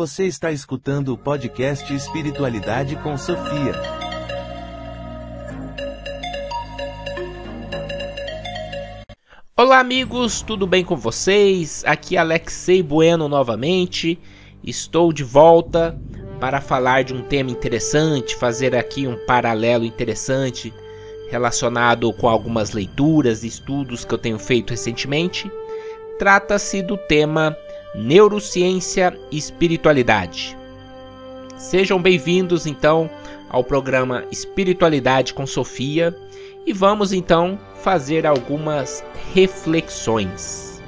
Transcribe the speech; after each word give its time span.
Você 0.00 0.26
está 0.26 0.52
escutando 0.52 1.12
o 1.12 1.18
podcast 1.18 1.92
Espiritualidade 1.92 2.94
com 3.02 3.18
Sofia. 3.18 3.72
Olá, 9.56 9.80
amigos, 9.80 10.40
tudo 10.40 10.68
bem 10.68 10.84
com 10.84 10.96
vocês? 10.96 11.82
Aqui 11.84 12.14
é 12.14 12.20
Alexei 12.20 12.80
Bueno 12.80 13.28
novamente. 13.28 14.16
Estou 14.62 15.12
de 15.12 15.24
volta 15.24 16.00
para 16.38 16.60
falar 16.60 17.02
de 17.02 17.12
um 17.12 17.22
tema 17.22 17.50
interessante, 17.50 18.36
fazer 18.36 18.76
aqui 18.76 19.04
um 19.04 19.18
paralelo 19.26 19.84
interessante 19.84 20.72
relacionado 21.28 22.12
com 22.12 22.28
algumas 22.28 22.70
leituras 22.70 23.42
e 23.42 23.48
estudos 23.48 24.04
que 24.04 24.14
eu 24.14 24.18
tenho 24.18 24.38
feito 24.38 24.70
recentemente. 24.70 25.50
Trata-se 26.20 26.82
do 26.82 26.96
tema 26.96 27.56
Neurociência 27.94 29.18
e 29.30 29.38
Espiritualidade. 29.38 30.56
Sejam 31.56 32.00
bem-vindos 32.00 32.66
então 32.66 33.10
ao 33.48 33.64
programa 33.64 34.26
Espiritualidade 34.30 35.32
com 35.32 35.46
Sofia 35.46 36.14
e 36.66 36.72
vamos 36.72 37.14
então 37.14 37.58
fazer 37.82 38.26
algumas 38.26 39.02
reflexões. 39.32 40.82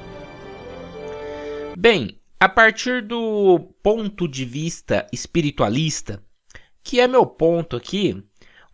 Bem, 1.77 2.21
a 2.39 2.49
partir 2.49 3.03
do 3.03 3.59
ponto 3.83 4.29
de 4.29 4.45
vista 4.45 5.07
espiritualista, 5.11 6.23
que 6.83 7.01
é 7.01 7.09
meu 7.09 7.25
ponto 7.25 7.77
aqui, 7.77 8.23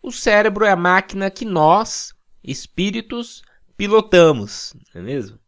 o 0.03 0.11
cérebro 0.11 0.65
é 0.65 0.71
a 0.71 0.75
máquina 0.75 1.31
que 1.31 1.45
nós, 1.45 2.13
espíritos, 2.43 3.41
pilotamos, 3.77 4.75
não 4.93 5.01
é 5.01 5.03
mesmo? 5.03 5.39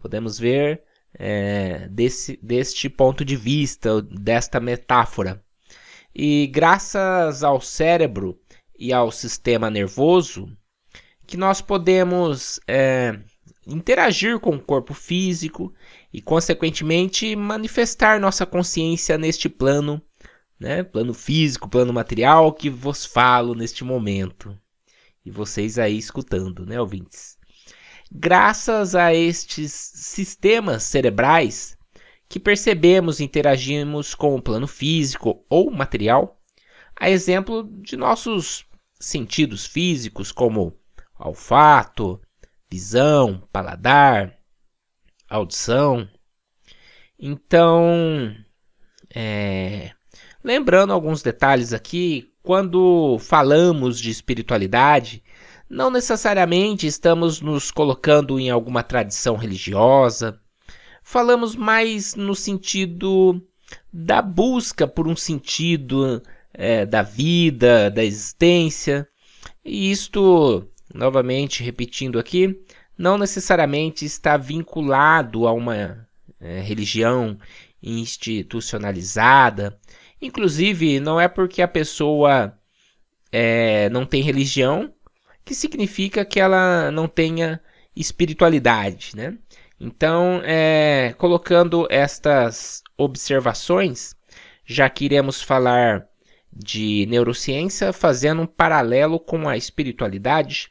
Podemos 0.00 0.36
ver 0.38 0.87
é, 1.18 1.88
desse, 1.88 2.38
deste 2.42 2.88
ponto 2.88 3.24
de 3.24 3.36
vista, 3.36 4.00
desta 4.02 4.60
metáfora. 4.60 5.42
E 6.14 6.46
graças 6.46 7.42
ao 7.42 7.60
cérebro 7.60 8.38
e 8.78 8.92
ao 8.92 9.10
sistema 9.10 9.68
nervoso, 9.70 10.48
que 11.26 11.36
nós 11.36 11.60
podemos 11.60 12.60
é, 12.66 13.18
interagir 13.66 14.38
com 14.38 14.56
o 14.56 14.60
corpo 14.60 14.94
físico 14.94 15.74
e, 16.12 16.22
consequentemente, 16.22 17.36
manifestar 17.36 18.20
nossa 18.20 18.46
consciência 18.46 19.18
neste 19.18 19.48
plano, 19.48 20.00
né? 20.58 20.82
plano 20.82 21.12
físico, 21.12 21.68
plano 21.68 21.92
material 21.92 22.52
que 22.52 22.70
vos 22.70 23.04
falo 23.04 23.54
neste 23.54 23.84
momento. 23.84 24.58
E 25.24 25.30
vocês 25.30 25.78
aí 25.78 25.98
escutando, 25.98 26.64
né, 26.64 26.80
ouvintes? 26.80 27.37
Graças 28.10 28.94
a 28.94 29.12
estes 29.14 29.72
sistemas 29.72 30.82
cerebrais 30.82 31.76
que 32.28 32.38
percebemos 32.38 33.20
e 33.20 33.24
interagimos 33.24 34.14
com 34.14 34.34
o 34.34 34.42
plano 34.42 34.66
físico 34.66 35.44
ou 35.48 35.70
material, 35.70 36.40
a 36.94 37.08
exemplo 37.08 37.64
de 37.80 37.96
nossos 37.96 38.66
sentidos 39.00 39.64
físicos 39.64 40.32
como 40.32 40.76
olfato, 41.18 42.20
visão, 42.70 43.46
paladar, 43.52 44.36
audição. 45.28 46.08
Então, 47.18 48.34
é, 49.14 49.92
lembrando 50.42 50.92
alguns 50.92 51.22
detalhes 51.22 51.72
aqui, 51.72 52.32
quando 52.42 53.18
falamos 53.18 53.98
de 53.98 54.10
espiritualidade, 54.10 55.22
não 55.68 55.90
necessariamente 55.90 56.86
estamos 56.86 57.40
nos 57.40 57.70
colocando 57.70 58.40
em 58.40 58.50
alguma 58.50 58.82
tradição 58.82 59.36
religiosa. 59.36 60.40
Falamos 61.02 61.54
mais 61.54 62.14
no 62.14 62.34
sentido 62.34 63.42
da 63.92 64.22
busca 64.22 64.86
por 64.86 65.06
um 65.06 65.16
sentido 65.16 66.22
é, 66.54 66.86
da 66.86 67.02
vida, 67.02 67.90
da 67.90 68.02
existência. 68.02 69.06
E 69.64 69.90
isto, 69.90 70.66
novamente 70.94 71.62
repetindo 71.62 72.18
aqui, 72.18 72.58
não 72.96 73.18
necessariamente 73.18 74.04
está 74.04 74.36
vinculado 74.36 75.46
a 75.46 75.52
uma 75.52 76.08
é, 76.40 76.60
religião 76.60 77.38
institucionalizada. 77.82 79.78
Inclusive, 80.20 80.98
não 80.98 81.20
é 81.20 81.28
porque 81.28 81.62
a 81.62 81.68
pessoa 81.68 82.58
é, 83.30 83.88
não 83.90 84.04
tem 84.04 84.22
religião 84.22 84.92
que 85.48 85.54
significa 85.54 86.26
que 86.26 86.38
ela 86.38 86.90
não 86.90 87.08
tenha 87.08 87.58
espiritualidade, 87.96 89.16
né? 89.16 89.38
Então, 89.80 90.42
é, 90.44 91.14
colocando 91.16 91.86
estas 91.88 92.82
observações, 92.98 94.14
já 94.66 94.90
que 94.90 95.06
iremos 95.06 95.40
falar 95.40 96.06
de 96.52 97.06
neurociência, 97.06 97.94
fazendo 97.94 98.42
um 98.42 98.46
paralelo 98.46 99.18
com 99.18 99.48
a 99.48 99.56
espiritualidade. 99.56 100.70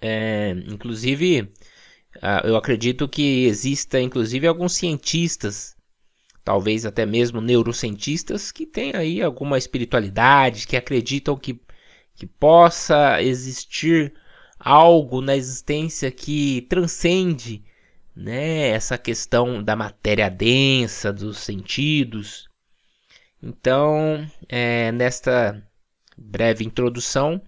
É, 0.00 0.50
inclusive, 0.68 1.52
eu 2.44 2.56
acredito 2.56 3.08
que 3.08 3.46
exista, 3.46 4.00
inclusive, 4.00 4.46
alguns 4.46 4.74
cientistas, 4.74 5.74
talvez 6.44 6.86
até 6.86 7.04
mesmo 7.04 7.40
neurocientistas, 7.40 8.52
que 8.52 8.66
têm 8.66 8.94
aí 8.94 9.20
alguma 9.20 9.58
espiritualidade, 9.58 10.64
que 10.64 10.76
acreditam 10.76 11.36
que 11.36 11.60
que 12.22 12.26
possa 12.28 13.20
existir 13.20 14.14
algo 14.56 15.20
na 15.20 15.34
existência 15.34 16.08
que 16.08 16.62
transcende 16.70 17.64
né, 18.14 18.68
essa 18.68 18.96
questão 18.96 19.60
da 19.60 19.74
matéria 19.74 20.30
densa, 20.30 21.12
dos 21.12 21.38
sentidos. 21.38 22.48
Então, 23.42 24.24
é, 24.48 24.92
nesta 24.92 25.68
breve 26.16 26.64
introdução, 26.64 27.42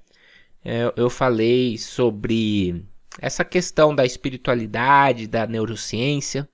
é, 0.64 0.92
eu 0.96 1.08
falei 1.08 1.78
sobre 1.78 2.84
essa 3.20 3.44
questão 3.44 3.94
da 3.94 4.04
espiritualidade, 4.04 5.28
da 5.28 5.46
neurociência, 5.46 6.48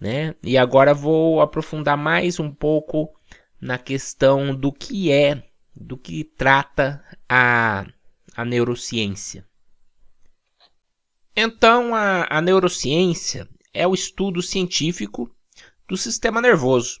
né? 0.00 0.34
E 0.42 0.56
agora 0.56 0.94
vou 0.94 1.42
aprofundar 1.42 1.98
mais 1.98 2.40
um 2.40 2.50
pouco 2.50 3.14
na 3.60 3.76
questão 3.76 4.54
do 4.54 4.72
que 4.72 5.12
é 5.12 5.42
do 5.74 5.96
que 5.96 6.24
trata 6.24 7.04
a, 7.28 7.86
a 8.36 8.44
neurociência. 8.44 9.46
Então, 11.36 11.94
a, 11.94 12.26
a 12.30 12.40
neurociência 12.40 13.48
é 13.72 13.86
o 13.86 13.94
estudo 13.94 14.40
científico 14.40 15.34
do 15.88 15.96
sistema 15.96 16.40
nervoso. 16.40 17.00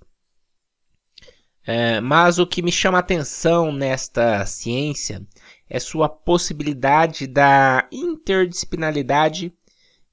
É, 1.66 2.00
mas 2.00 2.38
o 2.38 2.46
que 2.46 2.60
me 2.60 2.70
chama 2.70 2.98
a 2.98 3.00
atenção 3.00 3.72
nesta 3.72 4.44
ciência 4.44 5.26
é 5.68 5.80
sua 5.80 6.08
possibilidade 6.08 7.26
da 7.26 7.88
interdisciplinaridade 7.90 9.52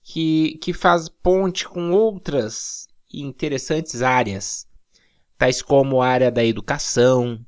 que, 0.03 0.57
que 0.61 0.71
faz 0.71 1.09
ponte 1.09 1.67
com 1.67 1.91
outras 1.91 2.87
interessantes 3.13 4.01
áreas, 4.01 4.65
tais 5.37 5.61
como 5.61 6.01
a 6.01 6.07
área 6.07 6.31
da 6.31 6.45
educação, 6.45 7.45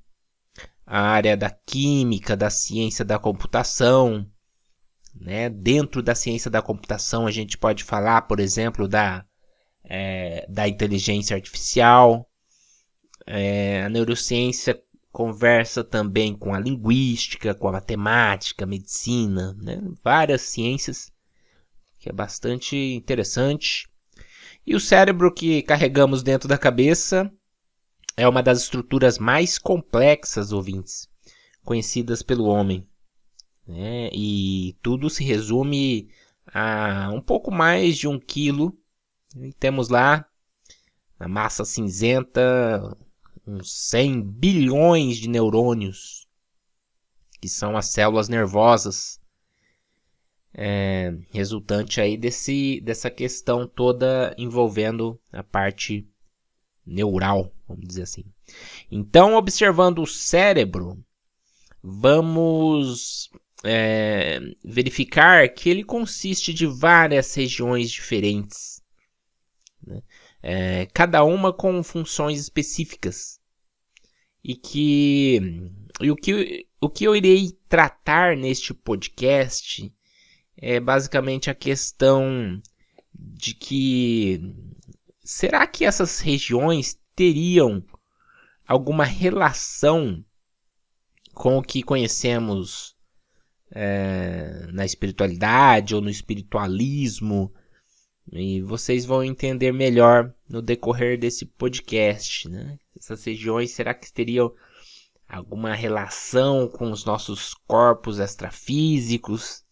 a 0.86 1.00
área 1.00 1.36
da 1.38 1.50
química, 1.50 2.36
da 2.36 2.50
ciência 2.50 3.04
da 3.06 3.18
computação. 3.18 4.30
Né? 5.16 5.50
Dentro 5.50 6.02
da 6.02 6.16
ciência 6.16 6.50
da 6.50 6.62
computação, 6.62 7.26
a 7.26 7.32
gente 7.32 7.58
pode 7.58 7.84
falar, 7.84 8.24
por 8.24 8.40
exemplo, 8.40 8.88
da, 8.88 9.26
é, 9.84 10.46
da 10.50 10.68
inteligência 10.68 11.36
artificial. 11.36 12.30
É, 13.26 13.84
a 13.84 13.90
neurociência 13.90 14.82
conversa 15.12 15.84
também 15.84 16.36
com 16.36 16.54
a 16.54 16.60
linguística, 16.60 17.54
com 17.54 17.68
a 17.68 17.74
matemática, 17.74 18.66
medicina, 18.66 19.56
né? 19.62 19.80
várias 20.04 20.42
ciências, 20.42 21.12
que 22.00 22.10
é 22.10 22.12
bastante 22.12 22.76
interessante. 22.76 23.88
E 24.66 24.76
o 24.76 24.80
cérebro 24.80 25.32
que 25.34 25.62
carregamos 25.62 26.24
dentro 26.24 26.50
da 26.50 26.58
cabeça 26.58 27.32
é 28.16 28.28
uma 28.28 28.44
das 28.44 28.62
estruturas 28.62 29.18
mais 29.18 29.58
complexas, 29.58 30.52
ouvintes, 30.52 31.10
conhecidas 31.64 32.22
pelo 32.22 32.46
homem. 32.46 32.88
Né? 33.68 34.10
E 34.14 34.76
tudo 34.82 35.10
se 35.10 35.24
resume 35.24 36.10
a 36.46 37.10
um 37.14 37.22
pouco 37.22 37.52
mais 37.52 37.98
de 37.98 38.08
um 38.08 38.20
quilo. 38.20 38.78
E 39.36 39.54
temos 39.54 39.90
lá, 39.90 40.26
na 41.20 41.28
massa 41.28 41.66
cinzenta, 41.66 42.96
uns 43.48 43.72
100 43.90 44.22
bilhões 44.22 45.18
de 45.18 45.28
neurônios, 45.28 46.28
que 47.42 47.50
são 47.50 47.76
as 47.76 47.88
células 47.88 48.30
nervosas, 48.30 49.20
é, 50.54 51.18
resultante 51.32 52.00
aí 52.00 52.16
desse, 52.16 52.80
dessa 52.82 53.10
questão 53.10 53.68
toda 53.68 54.36
envolvendo 54.38 55.20
a 55.32 55.42
parte 55.42 56.08
neural, 56.86 57.54
vamos 57.68 57.88
dizer 57.88 58.04
assim. 58.04 58.26
Então, 58.92 59.36
observando 59.36 60.00
o 60.00 60.08
cérebro, 60.08 61.04
vamos 61.82 63.30
é, 63.64 64.40
verificar 64.64 65.48
que 65.50 65.70
ele 65.70 65.84
consiste 65.84 66.54
de 66.54 66.66
várias 66.66 67.34
regiões 67.34 67.92
diferentes. 67.92 68.82
Né? 69.86 70.02
é, 70.44 70.86
cada 70.94 71.24
uma 71.24 71.54
com 71.54 71.82
funções 71.82 72.40
específicas. 72.40 73.40
E 74.44 74.56
que, 74.56 75.40
e 76.02 76.12
o, 76.12 76.16
que 76.18 76.68
o 76.82 76.90
que 76.90 77.06
eu 77.06 77.16
irei 77.16 77.58
tratar 77.70 78.36
neste 78.36 78.74
podcast 78.74 79.90
é 80.58 80.82
basicamente 80.82 81.50
a 81.50 81.56
questão 81.56 82.62
de 83.14 83.54
que 83.54 84.42
será 85.24 85.66
que 85.66 85.86
essas 85.86 86.20
regiões 86.20 87.00
teriam 87.16 87.84
alguma 88.68 89.06
relação 89.06 90.24
com 91.34 91.58
o 91.58 91.64
que 91.64 91.82
conhecemos 91.82 92.96
é, 93.72 94.68
na 94.72 94.86
espiritualidade 94.86 95.96
ou 95.96 96.02
no 96.02 96.10
espiritualismo 96.10 97.54
e 98.32 98.62
vocês 98.62 99.06
vão 99.06 99.24
entender 99.24 99.72
melhor 99.72 100.34
no 100.48 100.62
decorrer 100.62 101.20
desse 101.20 101.46
podcast, 101.46 102.48
né? 102.48 102.80
Essas 102.98 103.24
regiões, 103.24 103.72
será 103.72 103.94
que 103.94 104.12
teriam 104.12 104.54
alguma 105.28 105.74
relação 105.74 106.70
com 106.70 106.92
os 106.92 107.04
nossos 107.04 107.54
corpos 107.68 108.20
extrafísicos? 108.20 109.66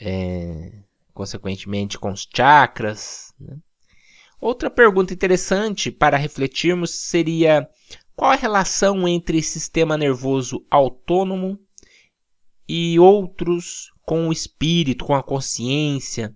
É, 0.00 0.82
consequentemente 1.12 1.98
com 1.98 2.10
os 2.10 2.26
chakras? 2.34 3.34
Né? 3.38 3.58
Outra 4.40 4.70
pergunta 4.70 5.12
interessante 5.12 5.90
para 5.90 6.16
refletirmos 6.16 6.90
seria 6.90 7.68
qual 8.16 8.30
a 8.30 8.36
relação 8.36 9.06
entre 9.06 9.42
sistema 9.42 9.98
nervoso 9.98 10.64
autônomo 10.70 11.58
e 12.68 12.98
outros 12.98 13.92
com 14.02 14.28
o 14.28 14.32
espírito, 14.32 15.04
com 15.04 15.14
a 15.14 15.22
consciência, 15.22 16.34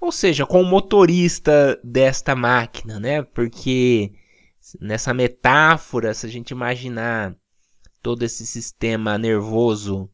ou 0.00 0.10
seja, 0.10 0.46
com 0.46 0.60
o 0.60 0.66
motorista 0.66 1.80
desta 1.82 2.34
máquina, 2.34 2.98
né? 2.98 3.22
Porque 3.22 4.12
nessa 4.80 5.14
metáfora, 5.14 6.14
se 6.14 6.26
a 6.26 6.28
gente 6.28 6.50
imaginar 6.50 7.36
todo 8.02 8.22
esse 8.22 8.46
sistema 8.46 9.18
nervoso 9.18 10.10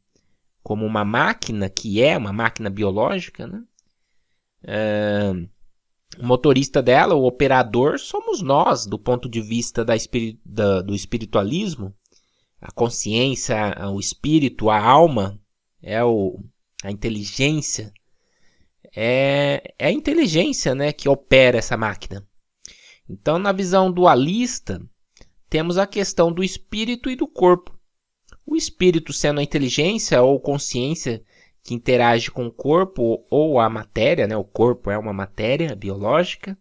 como 0.62 0.87
uma 0.87 1.05
máquina, 1.05 1.69
que 1.69 2.03
é 2.03 2.17
uma 2.17 2.32
máquina 2.32 2.70
biológica, 2.70 3.47
né? 3.47 3.62
É, 4.62 5.32
o 6.19 6.27
motorista 6.27 6.83
dela, 6.83 7.15
o 7.15 7.25
operador, 7.25 7.99
somos 7.99 8.41
nós, 8.41 8.87
do 8.87 8.99
ponto 8.99 9.29
de 9.29 9.41
vista 9.41 9.85
da, 9.85 9.95
da, 10.45 10.83
do 10.83 10.95
espiritualismo. 10.95 11.95
A 12.61 12.73
consciência, 12.73 13.57
o 13.93 14.01
espírito, 14.01 14.71
a 14.71 14.79
alma, 14.79 15.39
é 15.83 16.03
o, 16.03 16.41
a 16.83 16.91
inteligência 16.91 17.93
é, 18.95 19.75
é 19.79 19.87
a 19.87 19.93
inteligência 19.93 20.75
né, 20.75 20.93
que 20.93 21.09
opera 21.09 21.59
essa 21.59 21.77
máquina. 21.77 22.27
Então, 23.09 23.39
na 23.39 23.53
visão 23.53 23.91
dualista, 23.91 24.81
temos 25.51 25.77
a 25.77 25.87
questão 25.87 26.33
do 26.33 26.45
espírito 26.45 27.11
e 27.11 27.17
do 27.17 27.27
corpo. 27.27 27.77
O 28.47 28.57
espírito 28.57 29.13
sendo 29.13 29.41
a 29.41 29.43
inteligência 29.43 30.23
ou 30.23 30.41
consciência 30.41 31.25
que 31.65 31.73
interage 31.73 32.31
com 32.31 32.47
o 32.47 32.53
corpo 32.53 33.25
ou 33.31 33.59
a 33.59 33.71
matéria, 33.71 34.27
né? 34.27 34.37
o 34.37 34.45
corpo 34.45 34.91
é 34.91 34.99
uma 34.99 35.15
matéria 35.15 35.75
biológica. 35.75 36.57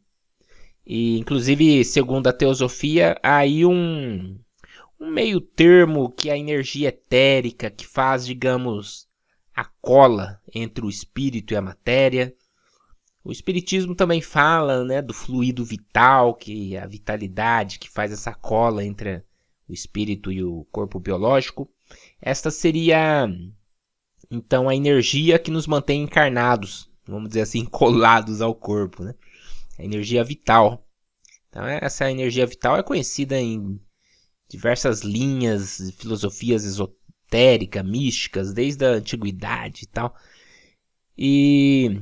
E, 0.85 1.19
inclusive, 1.19 1.83
segundo 1.83 2.27
a 2.27 2.33
teosofia, 2.33 3.19
há 3.21 3.37
aí 3.37 3.65
um, 3.65 4.39
um 4.97 5.11
meio 5.11 5.41
termo 5.41 6.09
que 6.09 6.29
a 6.29 6.37
energia 6.37 6.87
etérica, 6.87 7.69
que 7.69 7.85
faz, 7.85 8.25
digamos, 8.25 9.05
a 9.53 9.65
cola 9.81 10.41
entre 10.55 10.85
o 10.85 10.89
espírito 10.89 11.53
e 11.53 11.57
a 11.57 11.61
matéria. 11.61 12.33
O 13.25 13.31
espiritismo 13.31 13.95
também 13.95 14.21
fala, 14.21 14.85
né, 14.85 15.01
do 15.01 15.13
fluido 15.13 15.65
vital, 15.65 16.33
que 16.33 16.77
é 16.77 16.81
a 16.81 16.87
vitalidade 16.87 17.77
que 17.77 17.89
faz 17.89 18.11
essa 18.13 18.33
cola 18.33 18.85
entre 18.85 19.21
o 19.67 19.73
espírito 19.73 20.31
e 20.31 20.41
o 20.41 20.65
corpo 20.71 20.97
biológico. 20.97 21.69
Esta 22.21 22.49
seria 22.49 23.27
então 24.33 24.67
a 24.67 24.75
energia 24.75 25.39
que 25.39 25.51
nos 25.51 25.67
mantém 25.67 26.03
encarnados, 26.03 26.89
vamos 27.07 27.29
dizer 27.29 27.41
assim, 27.41 27.65
colados 27.69 28.41
ao 28.41 28.55
corpo, 28.55 29.03
né? 29.03 29.13
A 29.77 29.83
energia 29.83 30.23
vital. 30.23 30.85
Então 31.49 31.65
essa 31.65 32.09
energia 32.09 32.45
vital 32.45 32.77
é 32.77 32.83
conhecida 32.83 33.39
em 33.39 33.79
diversas 34.49 35.01
linhas, 35.01 35.93
filosofias 35.97 36.65
esotéricas 36.65 37.03
esotérica, 37.33 37.83
místicas, 37.83 38.53
desde 38.53 38.85
a 38.85 38.89
antiguidade 38.89 39.83
e 39.83 39.87
tal. 39.87 40.15
E 41.17 42.01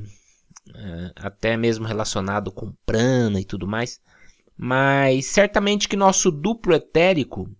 é, 0.74 1.12
até 1.16 1.56
mesmo 1.56 1.86
relacionado 1.86 2.52
com 2.52 2.72
prana 2.84 3.40
e 3.40 3.44
tudo 3.44 3.66
mais. 3.66 4.00
Mas 4.56 5.26
certamente 5.26 5.88
que 5.88 5.96
nosso 5.96 6.30
duplo 6.30 6.74
etérico 6.74 7.50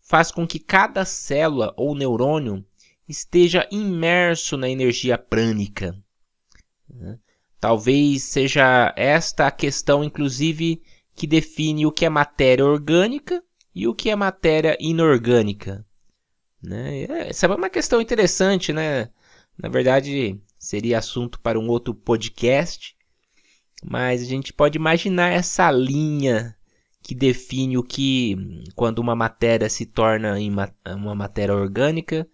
faz 0.00 0.30
com 0.30 0.46
que 0.46 0.58
cada 0.58 1.04
célula 1.04 1.72
ou 1.76 1.94
neurônio 1.94 2.64
esteja 3.08 3.68
imerso 3.70 4.56
na 4.56 4.68
energia 4.68 5.18
prânica. 5.18 5.96
Né? 6.88 7.18
Talvez 7.60 8.22
seja 8.24 8.92
esta 8.96 9.46
a 9.46 9.50
questão, 9.50 10.02
inclusive, 10.02 10.82
que 11.14 11.26
define 11.26 11.86
o 11.86 11.92
que 11.92 12.04
é 12.04 12.08
matéria 12.08 12.64
orgânica 12.64 13.42
e 13.74 13.86
o 13.86 13.94
que 13.94 14.10
é 14.10 14.16
matéria 14.16 14.76
inorgânica. 14.80 15.84
Né? 16.62 17.02
É, 17.04 17.28
essa 17.28 17.46
é 17.46 17.48
uma 17.48 17.70
questão 17.70 18.00
interessante, 18.00 18.72
né? 18.72 19.10
Na 19.58 19.68
verdade, 19.68 20.40
seria 20.58 20.98
assunto 20.98 21.40
para 21.40 21.58
um 21.58 21.68
outro 21.68 21.94
podcast, 21.94 22.96
mas 23.84 24.22
a 24.22 24.24
gente 24.24 24.52
pode 24.52 24.78
imaginar 24.78 25.32
essa 25.32 25.70
linha 25.70 26.56
que 27.02 27.14
define 27.14 27.76
o 27.76 27.82
que, 27.82 28.36
quando 28.76 29.00
uma 29.00 29.16
matéria 29.16 29.68
se 29.68 29.84
torna 29.84 30.36
uma 30.96 31.14
matéria 31.14 31.54
orgânica, 31.54 32.28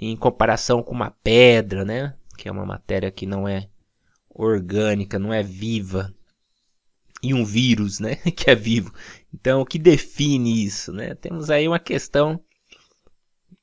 em 0.00 0.16
comparação 0.16 0.82
com 0.82 0.94
uma 0.94 1.10
pedra, 1.10 1.84
né? 1.84 2.14
Que 2.38 2.48
é 2.48 2.52
uma 2.52 2.64
matéria 2.64 3.10
que 3.10 3.26
não 3.26 3.46
é 3.46 3.68
orgânica, 4.30 5.18
não 5.18 5.32
é 5.32 5.42
viva. 5.42 6.14
E 7.22 7.34
um 7.34 7.44
vírus, 7.44 8.00
né? 8.00 8.16
Que 8.34 8.50
é 8.50 8.54
vivo. 8.54 8.92
Então, 9.32 9.60
o 9.60 9.66
que 9.66 9.78
define 9.78 10.64
isso, 10.64 10.90
né? 10.90 11.14
Temos 11.14 11.50
aí 11.50 11.68
uma 11.68 11.78
questão 11.78 12.42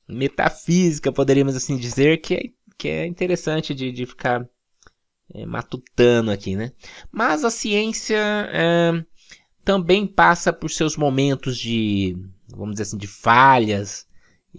metafísica, 0.06 1.12
poderíamos 1.12 1.56
assim 1.56 1.76
dizer, 1.76 2.18
que 2.18 2.34
é, 2.34 2.42
que 2.78 2.88
é 2.88 3.06
interessante 3.06 3.74
de, 3.74 3.90
de 3.90 4.06
ficar 4.06 4.48
é, 5.34 5.44
matutando 5.44 6.30
aqui, 6.30 6.54
né? 6.54 6.72
Mas 7.10 7.44
a 7.44 7.50
ciência 7.50 8.16
é, 8.16 9.04
também 9.64 10.06
passa 10.06 10.52
por 10.52 10.70
seus 10.70 10.96
momentos 10.96 11.58
de, 11.58 12.16
vamos 12.48 12.74
dizer 12.74 12.84
assim, 12.84 12.96
de 12.96 13.08
falhas 13.08 14.07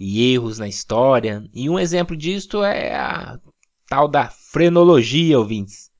e 0.00 0.32
erros 0.32 0.58
na 0.58 0.66
história. 0.66 1.44
E 1.52 1.68
um 1.68 1.78
exemplo 1.78 2.16
disto 2.16 2.64
é 2.64 2.94
a 2.96 3.38
tal 3.86 4.08
da 4.08 4.28
frenologia, 4.30 5.38
ouvintes, 5.38 5.90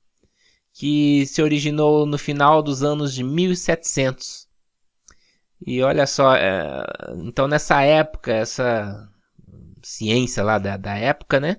que 0.73 1.25
se 1.27 1.41
originou 1.41 2.05
no 2.07 2.17
final 2.17 2.63
dos 2.63 2.81
anos 2.83 3.13
de 3.13 3.23
1700. 3.23 4.49
E 5.65 5.83
olha 5.83 6.07
só, 6.07 6.35
é, 6.35 6.83
então 7.17 7.47
nessa 7.47 7.83
época, 7.83 8.33
essa 8.33 9.07
ciência 9.83 10.43
lá 10.43 10.57
da, 10.57 10.77
da 10.77 10.97
época, 10.97 11.39
né? 11.39 11.57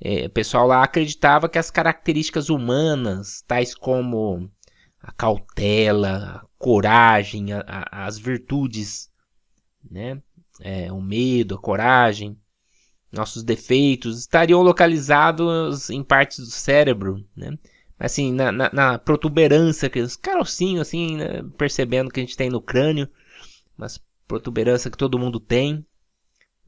É, 0.00 0.26
o 0.26 0.30
pessoal 0.30 0.66
lá 0.66 0.82
acreditava 0.82 1.48
que 1.48 1.58
as 1.58 1.70
características 1.70 2.50
humanas, 2.50 3.42
tais 3.48 3.74
como 3.74 4.50
a 5.00 5.10
cautela, 5.12 6.42
a 6.42 6.46
coragem, 6.58 7.52
a, 7.52 7.64
a, 7.66 8.06
as 8.06 8.18
virtudes, 8.18 9.10
né? 9.90 10.22
É, 10.60 10.92
o 10.92 11.00
medo, 11.00 11.54
a 11.54 11.58
coragem, 11.58 12.36
nossos 13.12 13.42
defeitos, 13.42 14.20
estariam 14.20 14.60
localizados 14.62 15.88
em 15.90 16.02
partes 16.02 16.38
do 16.38 16.50
cérebro, 16.50 17.24
né? 17.36 17.56
Assim, 17.98 18.32
na, 18.32 18.52
na, 18.52 18.70
na 18.72 18.98
protuberância, 18.98 19.90
os 20.04 20.14
carocinhos, 20.14 20.82
assim, 20.82 21.16
né? 21.16 21.42
percebendo 21.56 22.10
que 22.10 22.20
a 22.20 22.22
gente 22.22 22.36
tem 22.36 22.48
no 22.48 22.60
crânio, 22.60 23.08
mas 23.76 24.00
protuberância 24.26 24.90
que 24.90 24.96
todo 24.96 25.18
mundo 25.18 25.40
tem, 25.40 25.84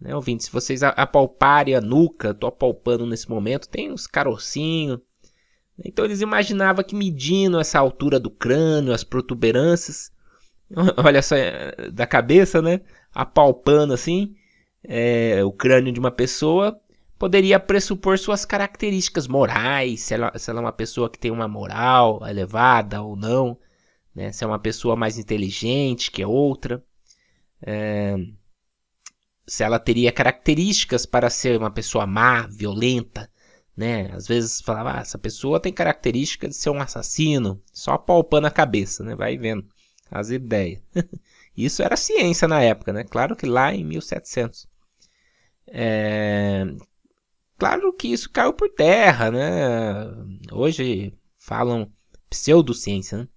né, 0.00 0.14
ouvinte? 0.14 0.44
Se 0.44 0.50
vocês 0.50 0.82
apalparem 0.82 1.74
a 1.76 1.80
nuca, 1.80 2.32
tô 2.32 2.46
apalpando 2.46 3.06
nesse 3.06 3.28
momento, 3.28 3.68
tem 3.68 3.92
uns 3.92 4.06
carocinhos. 4.06 4.98
Então 5.84 6.04
eles 6.04 6.20
imaginavam 6.20 6.82
que 6.82 6.94
medindo 6.94 7.60
essa 7.60 7.78
altura 7.78 8.18
do 8.18 8.30
crânio, 8.30 8.92
as 8.92 9.04
protuberâncias, 9.04 10.10
olha 11.04 11.22
só, 11.22 11.36
é, 11.36 11.90
da 11.90 12.06
cabeça, 12.06 12.62
né? 12.62 12.80
Apalpando 13.12 13.92
assim, 13.92 14.34
é, 14.84 15.42
o 15.44 15.52
crânio 15.52 15.92
de 15.92 16.00
uma 16.00 16.10
pessoa, 16.10 16.80
poderia 17.18 17.58
pressupor 17.58 18.18
suas 18.18 18.44
características 18.44 19.26
morais, 19.26 20.00
se 20.00 20.14
ela, 20.14 20.32
se 20.38 20.50
ela 20.50 20.60
é 20.60 20.62
uma 20.64 20.72
pessoa 20.72 21.10
que 21.10 21.18
tem 21.18 21.30
uma 21.30 21.48
moral 21.48 22.20
elevada 22.26 23.02
ou 23.02 23.16
não, 23.16 23.58
né? 24.14 24.32
se 24.32 24.44
é 24.44 24.46
uma 24.46 24.58
pessoa 24.58 24.96
mais 24.96 25.18
inteligente 25.18 26.10
que 26.10 26.24
outra. 26.24 26.82
É, 27.62 28.16
se 29.46 29.64
ela 29.64 29.80
teria 29.80 30.12
características 30.12 31.04
para 31.04 31.28
ser 31.28 31.58
uma 31.58 31.70
pessoa 31.72 32.06
má, 32.06 32.46
violenta, 32.46 33.28
né? 33.76 34.10
Às 34.12 34.28
vezes 34.28 34.60
falava, 34.60 34.98
ah, 34.98 35.00
essa 35.00 35.18
pessoa 35.18 35.58
tem 35.58 35.72
característica 35.72 36.48
de 36.48 36.54
ser 36.54 36.70
um 36.70 36.80
assassino, 36.80 37.60
só 37.72 37.98
palpando 37.98 38.46
a 38.46 38.50
cabeça, 38.50 39.02
né? 39.02 39.16
Vai 39.16 39.36
vendo 39.36 39.66
as 40.10 40.30
ideias. 40.30 40.82
Isso 41.56 41.82
era 41.82 41.96
ciência 41.96 42.48
na 42.48 42.62
época, 42.62 42.92
né? 42.92 43.04
Claro 43.04 43.36
que 43.36 43.46
lá 43.46 43.74
em 43.74 43.84
1700. 43.84 44.68
É... 45.68 46.64
Claro 47.58 47.92
que 47.92 48.08
isso 48.08 48.30
caiu 48.30 48.54
por 48.54 48.70
terra, 48.70 49.30
né? 49.30 50.10
Hoje 50.50 51.12
falam 51.36 51.92
pseudociência, 52.30 53.18
né? 53.18 53.28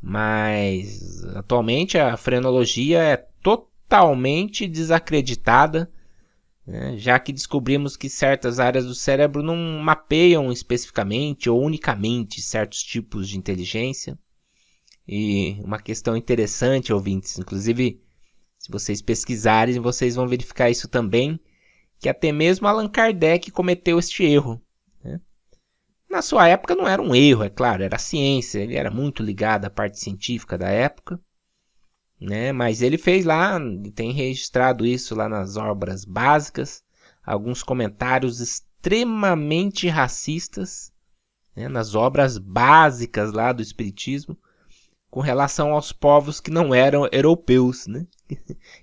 Mas 0.00 1.24
atualmente 1.34 1.98
a 1.98 2.16
frenologia 2.16 3.02
é 3.02 3.16
totalmente 3.42 4.68
desacreditada 4.68 5.90
né? 6.66 6.96
já 6.98 7.18
que 7.18 7.32
descobrimos 7.32 7.96
que 7.96 8.10
certas 8.10 8.58
áreas 8.58 8.84
do 8.86 8.94
cérebro 8.94 9.42
não 9.42 9.56
mapeiam 9.80 10.50
especificamente 10.50 11.48
ou 11.48 11.62
unicamente 11.62 12.42
certos 12.42 12.82
tipos 12.82 13.28
de 13.28 13.38
inteligência. 13.38 14.18
E 15.08 15.60
uma 15.62 15.78
questão 15.80 16.16
interessante, 16.16 16.92
ouvintes, 16.92 17.38
inclusive, 17.38 18.02
se 18.58 18.70
vocês 18.70 19.00
pesquisarem, 19.00 19.78
vocês 19.78 20.16
vão 20.16 20.26
verificar 20.26 20.70
isso 20.70 20.88
também, 20.88 21.38
que 21.98 22.08
até 22.08 22.32
mesmo 22.32 22.66
Allan 22.66 22.88
Kardec 22.88 23.50
cometeu 23.50 23.98
este 23.98 24.24
erro. 24.24 24.60
Né? 25.02 25.20
Na 26.10 26.22
sua 26.22 26.48
época 26.48 26.74
não 26.74 26.88
era 26.88 27.00
um 27.00 27.14
erro, 27.14 27.44
é 27.44 27.50
claro, 27.50 27.82
era 27.82 27.98
ciência, 27.98 28.58
ele 28.58 28.74
era 28.76 28.90
muito 28.90 29.22
ligado 29.22 29.64
à 29.64 29.70
parte 29.70 29.98
científica 30.00 30.58
da 30.58 30.68
época 30.68 31.20
né? 32.20 32.52
Mas 32.52 32.82
ele 32.82 32.98
fez 32.98 33.24
lá, 33.24 33.58
tem 33.94 34.12
registrado 34.12 34.86
isso 34.86 35.14
lá 35.14 35.28
nas 35.28 35.56
obras 35.56 36.04
básicas, 36.04 36.82
alguns 37.24 37.62
comentários 37.62 38.40
extremamente 38.40 39.88
racistas, 39.88 40.92
né? 41.54 41.68
nas 41.68 41.94
obras 41.94 42.38
básicas 42.38 43.32
lá 43.32 43.52
do 43.52 43.62
Espiritismo, 43.62 44.38
com 45.16 45.22
relação 45.22 45.72
aos 45.72 45.92
povos 45.92 46.42
que 46.42 46.50
não 46.50 46.74
eram 46.74 47.08
europeus, 47.10 47.86
né? 47.86 48.06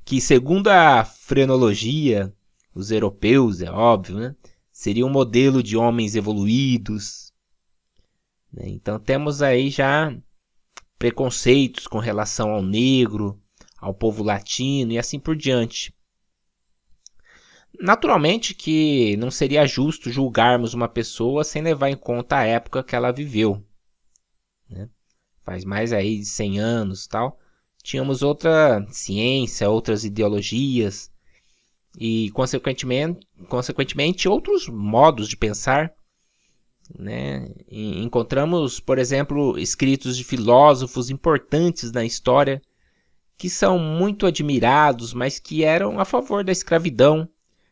que 0.04 0.20
segundo 0.20 0.68
a 0.68 1.06
frenologia, 1.06 2.34
os 2.74 2.90
europeus, 2.90 3.62
é 3.62 3.70
óbvio, 3.70 4.18
né? 4.18 4.36
seria 4.72 5.06
um 5.06 5.12
modelo 5.12 5.62
de 5.62 5.78
homens 5.78 6.16
evoluídos. 6.16 7.32
Né? 8.52 8.64
Então 8.70 8.98
temos 9.00 9.44
aí 9.44 9.70
já 9.70 10.12
preconceitos 10.98 11.86
com 11.86 12.00
relação 12.00 12.50
ao 12.50 12.64
negro, 12.64 13.40
ao 13.78 13.94
povo 13.94 14.24
latino 14.24 14.94
e 14.94 14.98
assim 14.98 15.20
por 15.20 15.36
diante. 15.36 15.94
Naturalmente 17.80 18.56
que 18.56 19.16
não 19.18 19.30
seria 19.30 19.68
justo 19.68 20.10
julgarmos 20.10 20.74
uma 20.74 20.90
pessoa 20.90 21.44
sem 21.44 21.62
levar 21.62 21.92
em 21.92 21.96
conta 21.96 22.38
a 22.38 22.44
época 22.44 22.84
que 22.84 22.96
ela 22.96 23.12
viveu. 23.12 23.64
Faz 25.44 25.66
mais 25.66 25.94
aí 25.94 26.20
de 26.20 26.26
100 26.26 26.60
anos 26.60 27.08
tal. 27.08 27.40
Tínhamos 27.84 28.22
outra 28.22 28.86
ciência, 28.90 29.70
outras 29.70 30.06
ideologias 30.06 31.12
e, 32.00 32.32
consequentemente, 32.32 33.28
consequentemente 33.50 34.28
outros 34.28 34.68
modos 34.68 35.28
de 35.28 35.36
pensar 35.36 35.94
né? 36.98 37.48
Encontramos, 37.70 38.80
por 38.80 38.98
exemplo, 39.00 39.58
escritos 39.58 40.18
de 40.18 40.24
filósofos 40.24 41.10
importantes 41.10 41.92
na 41.92 42.04
história 42.04 42.62
que 43.38 43.50
são 43.50 43.80
muito 43.80 44.26
admirados, 44.26 45.14
mas 45.14 45.40
que 45.40 45.64
eram 45.64 46.00
a 46.00 46.06
favor 46.06 46.44
da 46.44 46.52
escravidão, 46.52 47.28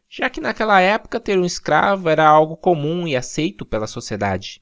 já 0.09 0.29
que 0.29 0.41
naquela 0.41 0.81
época 0.81 1.19
ter 1.19 1.37
um 1.37 1.45
escravo 1.45 2.09
era 2.09 2.27
algo 2.27 2.57
comum 2.57 3.07
e 3.07 3.15
aceito 3.15 3.65
pela 3.65 3.87
sociedade. 3.87 4.60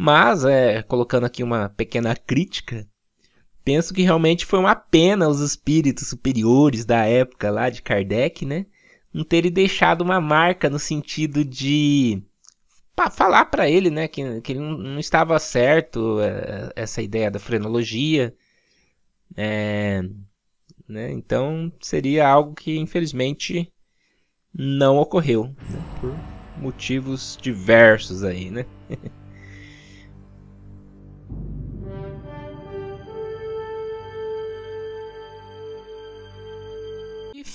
Mas, 0.00 0.44
é, 0.44 0.80
colocando 0.80 1.26
aqui 1.26 1.42
uma 1.42 1.70
pequena 1.70 2.14
crítica, 2.14 2.86
penso 3.64 3.92
que 3.92 4.02
realmente 4.02 4.46
foi 4.46 4.60
uma 4.60 4.76
pena 4.76 5.28
os 5.28 5.40
espíritos 5.40 6.06
superiores 6.06 6.84
da 6.84 7.04
época 7.04 7.50
lá 7.50 7.68
de 7.68 7.82
Kardec, 7.82 8.46
né? 8.46 8.66
Não 9.12 9.24
terem 9.24 9.50
deixado 9.50 10.02
uma 10.02 10.20
marca 10.20 10.70
no 10.70 10.78
sentido 10.78 11.44
de 11.44 12.22
falar 13.10 13.46
para 13.46 13.68
ele, 13.68 13.90
né, 13.90 14.06
que, 14.06 14.40
que 14.40 14.52
ele 14.52 14.60
não, 14.60 14.78
não 14.78 14.98
estava 15.00 15.36
certo 15.40 16.20
é, 16.20 16.72
essa 16.76 17.02
ideia 17.02 17.30
da 17.30 17.38
frenologia, 17.40 18.34
é, 19.36 20.02
né, 20.88 21.12
então 21.12 21.72
seria 21.80 22.28
algo 22.28 22.54
que 22.54 22.76
infelizmente 22.76 23.72
não 24.52 24.96
ocorreu, 24.98 25.44
né, 25.44 25.98
por 26.00 26.14
motivos 26.60 27.38
diversos 27.40 28.24
aí, 28.24 28.50
né. 28.50 28.66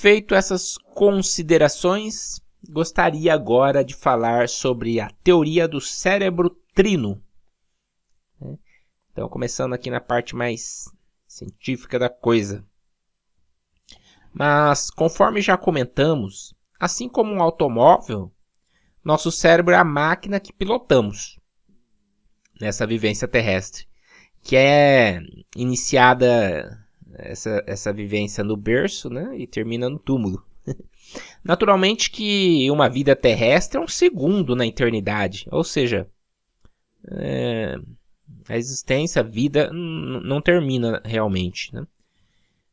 feito 0.03 0.35
essas 0.35 0.77
considerações, 0.77 2.41
gostaria 2.69 3.33
agora 3.33 3.85
de 3.85 3.95
falar 3.95 4.49
sobre 4.49 4.99
a 4.99 5.09
teoria 5.23 5.65
do 5.65 5.79
cérebro 5.79 6.49
trino. 6.75 7.23
Né? 8.37 8.57
Então, 9.13 9.29
começando 9.29 9.71
aqui 9.71 9.89
na 9.89 10.01
parte 10.01 10.35
mais 10.35 10.91
científica 11.25 11.97
da 11.97 12.09
coisa. 12.09 12.67
Mas, 14.33 14.91
conforme 14.91 15.39
já 15.39 15.55
comentamos, 15.55 16.53
assim 16.77 17.07
como 17.07 17.31
um 17.31 17.41
automóvel, 17.41 18.29
nosso 19.05 19.31
cérebro 19.31 19.73
é 19.73 19.77
a 19.77 19.85
máquina 19.85 20.37
que 20.37 20.51
pilotamos 20.51 21.39
nessa 22.59 22.85
vivência 22.85 23.25
terrestre, 23.25 23.87
que 24.41 24.57
é 24.57 25.21
iniciada 25.55 26.82
essa, 27.17 27.63
essa 27.67 27.93
vivência 27.93 28.43
no 28.43 28.57
berço 28.57 29.09
né, 29.09 29.35
e 29.37 29.47
termina 29.47 29.89
no 29.89 29.99
túmulo. 29.99 30.43
Naturalmente 31.43 32.09
que 32.09 32.69
uma 32.71 32.89
vida 32.89 33.15
terrestre 33.15 33.77
é 33.77 33.81
um 33.81 33.87
segundo 33.87 34.55
na 34.55 34.65
eternidade, 34.65 35.45
ou 35.51 35.63
seja, 35.63 36.07
é, 37.11 37.75
a 38.47 38.57
existência, 38.57 39.21
a 39.21 39.23
vida 39.23 39.69
não 39.71 40.41
termina 40.41 41.01
realmente. 41.03 41.73
Né? 41.73 41.85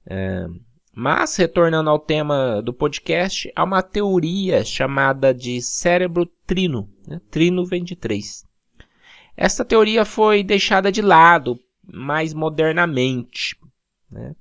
É, 0.06 0.47
mas, 0.92 1.37
retornando 1.37 1.88
ao 1.88 1.99
tema 1.99 2.61
do 2.62 2.73
podcast, 2.73 3.50
há 3.54 3.64
uma 3.64 3.82
teoria 3.82 4.64
chamada 4.64 5.32
de 5.32 5.62
cérebro 5.62 6.26
trino. 6.47 6.88
Né? 7.06 7.20
Trino 7.30 7.64
vem 7.64 7.85
de 7.85 7.94
três. 7.94 8.44
Essa 9.37 9.64
teoria 9.64 10.04
foi 10.04 10.42
deixada 10.42 10.90
de 10.90 11.00
lado 11.00 11.59
mais 11.87 12.35
modernamente. 12.35 13.56
Né? 14.10 14.34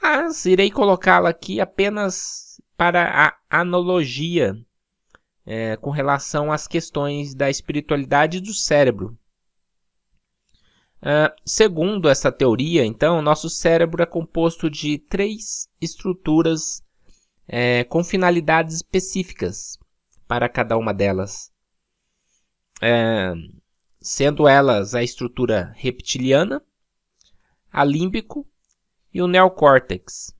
Mas 0.00 0.44
irei 0.46 0.70
colocá-la 0.70 1.30
aqui 1.30 1.60
apenas 1.60 2.60
para 2.76 3.36
a 3.50 3.60
analogia 3.60 4.56
é, 5.44 5.76
com 5.76 5.90
relação 5.90 6.50
às 6.52 6.66
questões 6.66 7.34
da 7.34 7.48
espiritualidade 7.48 8.40
do 8.40 8.52
cérebro. 8.52 9.16
Uh, 10.96 11.30
segundo 11.44 12.08
essa 12.08 12.32
teoria, 12.32 12.84
então, 12.84 13.22
nosso 13.22 13.48
cérebro 13.48 14.02
é 14.02 14.06
composto 14.06 14.68
de 14.68 14.98
três 14.98 15.68
estruturas 15.80 16.82
é, 17.46 17.84
com 17.84 18.02
finalidades 18.02 18.76
específicas 18.76 19.78
para 20.26 20.48
cada 20.48 20.76
uma 20.76 20.92
delas, 20.92 21.52
é, 22.82 23.32
sendo 24.00 24.48
elas 24.48 24.94
a 24.94 25.02
estrutura 25.02 25.72
reptiliana, 25.76 26.60
a 27.70 27.84
límbico 27.84 28.46
e 29.16 29.22
o 29.22 29.26
neocórtex. 29.26 30.36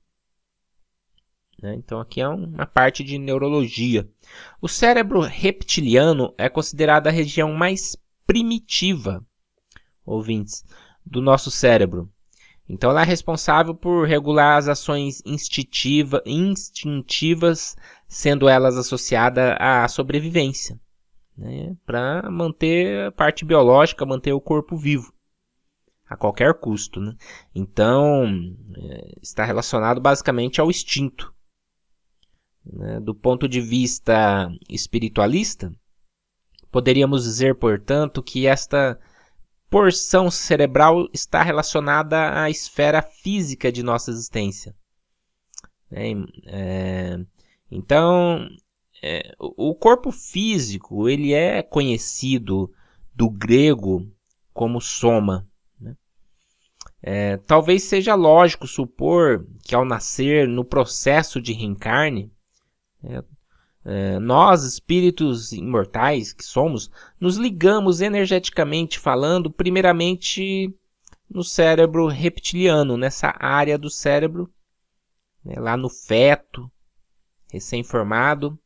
Né? 1.59 1.73
Então 1.73 1.99
aqui 1.99 2.21
é 2.21 2.27
uma 2.27 2.67
parte 2.67 3.03
de 3.03 3.17
neurologia. 3.17 4.07
O 4.61 4.67
cérebro 4.67 5.19
reptiliano 5.19 6.31
é 6.37 6.47
considerado 6.47 7.07
a 7.07 7.11
região 7.11 7.51
mais 7.53 7.97
primitiva, 8.27 9.25
ouvintes, 10.05 10.63
do 11.03 11.23
nosso 11.23 11.49
cérebro. 11.49 12.07
Então 12.69 12.91
ela 12.91 13.01
é 13.01 13.05
responsável 13.05 13.73
por 13.73 14.05
regular 14.05 14.59
as 14.59 14.67
ações 14.67 15.23
instintiva, 15.25 16.21
instintivas, 16.23 17.75
sendo 18.07 18.47
elas 18.47 18.77
associadas 18.77 19.55
à 19.57 19.87
sobrevivência, 19.87 20.79
né? 21.35 21.75
para 21.83 22.29
manter 22.29 23.07
a 23.07 23.11
parte 23.11 23.43
biológica, 23.43 24.05
manter 24.05 24.33
o 24.33 24.41
corpo 24.41 24.77
vivo 24.77 25.16
a 26.09 26.15
qualquer 26.15 26.53
custo. 26.55 26.99
Né? 26.99 27.15
Então, 27.53 28.25
é, 28.75 29.11
está 29.21 29.43
relacionado 29.43 29.99
basicamente 29.99 30.61
ao 30.61 30.69
instinto. 30.69 31.33
Né? 32.65 32.99
Do 32.99 33.13
ponto 33.13 33.47
de 33.47 33.61
vista 33.61 34.49
espiritualista, 34.69 35.71
poderíamos 36.71 37.23
dizer, 37.23 37.55
portanto, 37.55 38.21
que 38.21 38.47
esta 38.47 38.99
porção 39.69 40.31
cerebral 40.31 41.07
está 41.13 41.43
relacionada 41.43 42.41
à 42.41 42.49
esfera 42.49 43.01
física 43.01 43.71
de 43.71 43.83
nossa 43.83 44.11
existência. 44.11 44.75
É, 45.91 46.11
é, 46.45 47.25
então, 47.71 48.47
é, 49.01 49.33
o 49.39 49.75
corpo 49.75 50.11
físico 50.11 51.07
ele 51.07 51.33
é 51.33 51.61
conhecido 51.61 52.71
do 53.13 53.29
grego 53.29 54.09
como 54.53 54.81
soma. 54.81 55.47
É, 57.01 57.37
talvez 57.37 57.83
seja 57.83 58.15
lógico 58.15 58.67
supor 58.67 59.45
que 59.63 59.75
ao 59.75 59.85
nascer 59.85 60.47
no 60.47 60.65
processo 60.65 61.41
de 61.41 61.53
reencarne, 61.53 62.31
é, 63.03 63.23
é, 63.85 64.19
nós, 64.19 64.63
espíritos 64.63 65.53
imortais 65.53 66.33
que 66.33 66.43
somos, 66.43 66.91
nos 67.19 67.37
ligamos 67.37 68.01
energeticamente 68.01 68.99
falando, 68.99 69.49
primeiramente 69.49 70.73
no 71.29 71.43
cérebro 71.43 72.07
reptiliano, 72.07 72.97
nessa 72.97 73.33
área 73.39 73.77
do 73.77 73.89
cérebro, 73.89 74.51
né, 75.43 75.55
lá 75.57 75.77
no 75.77 75.89
feto, 75.89 76.69
recém-formado, 77.51 78.59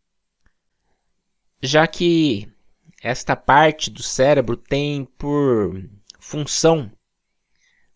já 1.62 1.86
que 1.86 2.52
esta 3.04 3.36
parte 3.36 3.92
do 3.92 4.02
cérebro 4.02 4.58
tem 4.58 5.06
por 5.06 5.88
função, 6.20 6.92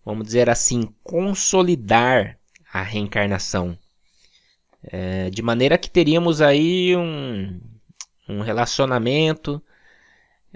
vamos 0.05 0.27
dizer 0.27 0.49
assim, 0.49 0.93
consolidar 1.03 2.37
a 2.71 2.83
reencarnação. 2.83 3.77
É, 4.83 5.31
de 5.31 5.41
maneira 5.41 5.79
que 5.79 5.89
teríamos 5.89 6.41
aí 6.41 6.95
um, 6.95 7.59
um 8.29 8.41
relacionamento 8.41 9.61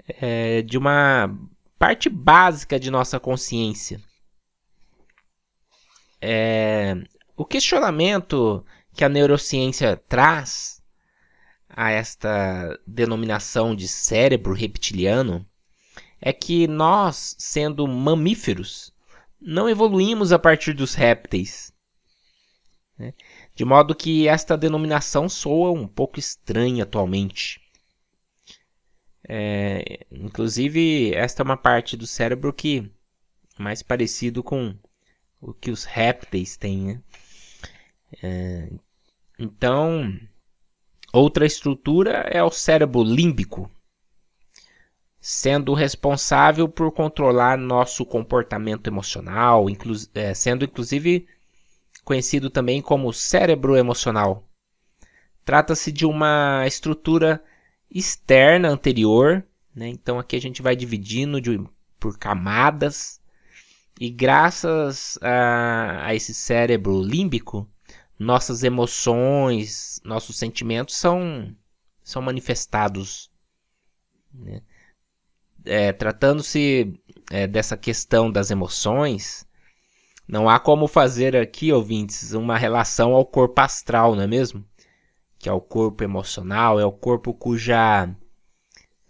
é, 0.06 0.62
de 0.62 0.78
uma 0.78 1.36
parte 1.76 2.08
básica 2.08 2.78
de 2.78 2.90
nossa 2.90 3.18
consciência. 3.18 4.00
É, 6.20 6.94
o 7.36 7.44
questionamento 7.44 8.64
que 8.94 9.04
a 9.04 9.08
neurociência 9.08 9.96
traz 9.96 10.80
a 11.68 11.90
esta 11.90 12.78
denominação 12.86 13.74
de 13.74 13.88
cérebro 13.88 14.52
reptiliano 14.52 15.44
é 16.20 16.32
que 16.32 16.68
nós, 16.68 17.34
sendo 17.38 17.88
mamíferos, 17.88 18.92
não 19.40 19.68
evoluímos 19.68 20.32
a 20.32 20.38
partir 20.38 20.72
dos 20.72 20.94
répteis. 20.94 21.72
Né? 22.98 23.14
De 23.54 23.64
modo 23.64 23.94
que 23.94 24.28
esta 24.28 24.56
denominação 24.56 25.28
soa 25.28 25.70
um 25.70 25.86
pouco 25.86 26.18
estranha 26.18 26.84
atualmente. 26.84 27.60
É, 29.28 30.06
inclusive, 30.10 31.14
esta 31.14 31.42
é 31.42 31.44
uma 31.44 31.56
parte 31.56 31.96
do 31.96 32.06
cérebro 32.06 32.52
que 32.52 32.90
é 33.58 33.62
mais 33.62 33.82
parecido 33.82 34.42
com 34.42 34.76
o 35.40 35.54
que 35.54 35.70
os 35.70 35.84
répteis 35.84 36.56
têm. 36.56 36.86
Né? 36.86 37.02
É, 38.22 38.70
então, 39.38 40.18
Outra 41.12 41.44
estrutura 41.44 42.28
é 42.30 42.40
o 42.42 42.52
cérebro 42.52 43.02
límbico, 43.02 43.68
sendo 45.30 45.74
responsável 45.74 46.68
por 46.68 46.90
controlar 46.90 47.56
nosso 47.56 48.04
comportamento 48.04 48.88
emocional, 48.88 49.70
inclu 49.70 49.94
é, 50.12 50.34
sendo 50.34 50.64
inclusive 50.64 51.24
conhecido 52.04 52.50
também 52.50 52.82
como 52.82 53.12
cérebro 53.12 53.76
emocional. 53.76 54.44
Trata-se 55.44 55.92
de 55.92 56.04
uma 56.04 56.64
estrutura 56.66 57.40
externa 57.88 58.70
anterior, 58.70 59.46
né? 59.72 59.86
então 59.86 60.18
aqui 60.18 60.34
a 60.34 60.40
gente 60.40 60.62
vai 60.62 60.74
dividindo 60.74 61.40
de, 61.40 61.62
por 62.00 62.18
camadas, 62.18 63.20
e 64.00 64.10
graças 64.10 65.16
a, 65.22 66.06
a 66.06 66.14
esse 66.14 66.34
cérebro 66.34 67.00
límbico, 67.00 67.70
nossas 68.18 68.64
emoções, 68.64 70.00
nossos 70.04 70.36
sentimentos 70.36 70.96
são, 70.96 71.54
são 72.02 72.20
manifestados. 72.20 73.30
Né? 74.34 74.60
É, 75.64 75.92
Tratando-se 75.92 76.94
é, 77.30 77.46
dessa 77.46 77.76
questão 77.76 78.30
das 78.30 78.50
emoções, 78.50 79.46
não 80.26 80.48
há 80.48 80.60
como 80.60 80.86
fazer 80.86 81.36
aqui, 81.36 81.72
ouvintes, 81.72 82.32
uma 82.32 82.56
relação 82.56 83.14
ao 83.14 83.26
corpo 83.26 83.60
astral, 83.60 84.14
não 84.14 84.22
é 84.22 84.26
mesmo? 84.26 84.64
Que 85.38 85.48
é 85.48 85.52
o 85.52 85.60
corpo 85.60 86.04
emocional, 86.04 86.78
é 86.78 86.84
o 86.84 86.92
corpo 86.92 87.34
cuja 87.34 88.08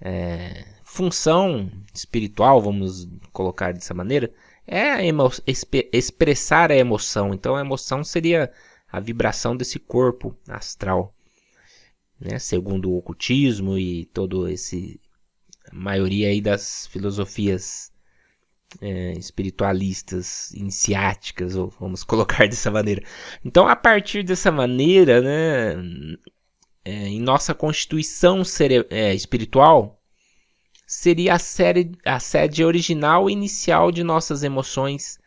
é, 0.00 0.66
função 0.82 1.70
espiritual, 1.94 2.60
vamos 2.60 3.06
colocar 3.32 3.72
dessa 3.72 3.92
maneira, 3.92 4.32
é 4.66 4.92
a 4.92 5.00
expressar 5.92 6.72
a 6.72 6.76
emoção. 6.76 7.34
Então 7.34 7.56
a 7.56 7.60
emoção 7.60 8.02
seria 8.02 8.50
a 8.90 8.98
vibração 8.98 9.56
desse 9.56 9.78
corpo 9.78 10.36
astral, 10.48 11.14
né? 12.20 12.38
Segundo 12.38 12.90
o 12.90 12.96
ocultismo 12.96 13.78
e 13.78 14.06
todo 14.06 14.48
esse 14.48 15.00
maioria 15.72 16.28
aí 16.28 16.40
das 16.40 16.87
filosofias 16.87 17.92
é, 18.80 19.12
espiritualistas 19.12 20.52
iniciáticas, 20.52 21.56
ou 21.56 21.68
vamos 21.80 22.02
colocar 22.04 22.48
dessa 22.48 22.70
maneira. 22.70 23.02
Então, 23.44 23.66
a 23.68 23.76
partir 23.76 24.22
dessa 24.22 24.50
maneira, 24.50 25.20
né, 25.20 25.83
é, 26.85 27.09
em 27.09 27.20
nossa 27.20 27.54
constituição 27.54 28.42
é, 28.90 29.14
espiritual, 29.14 30.00
seria 30.87 31.35
a, 31.35 31.38
série, 31.38 31.92
a 32.04 32.18
sede 32.18 32.64
original 32.64 33.28
e 33.30 33.33
inicial 33.33 33.92
de 33.92 34.02
nossas 34.02 34.42
emoções 34.42 35.18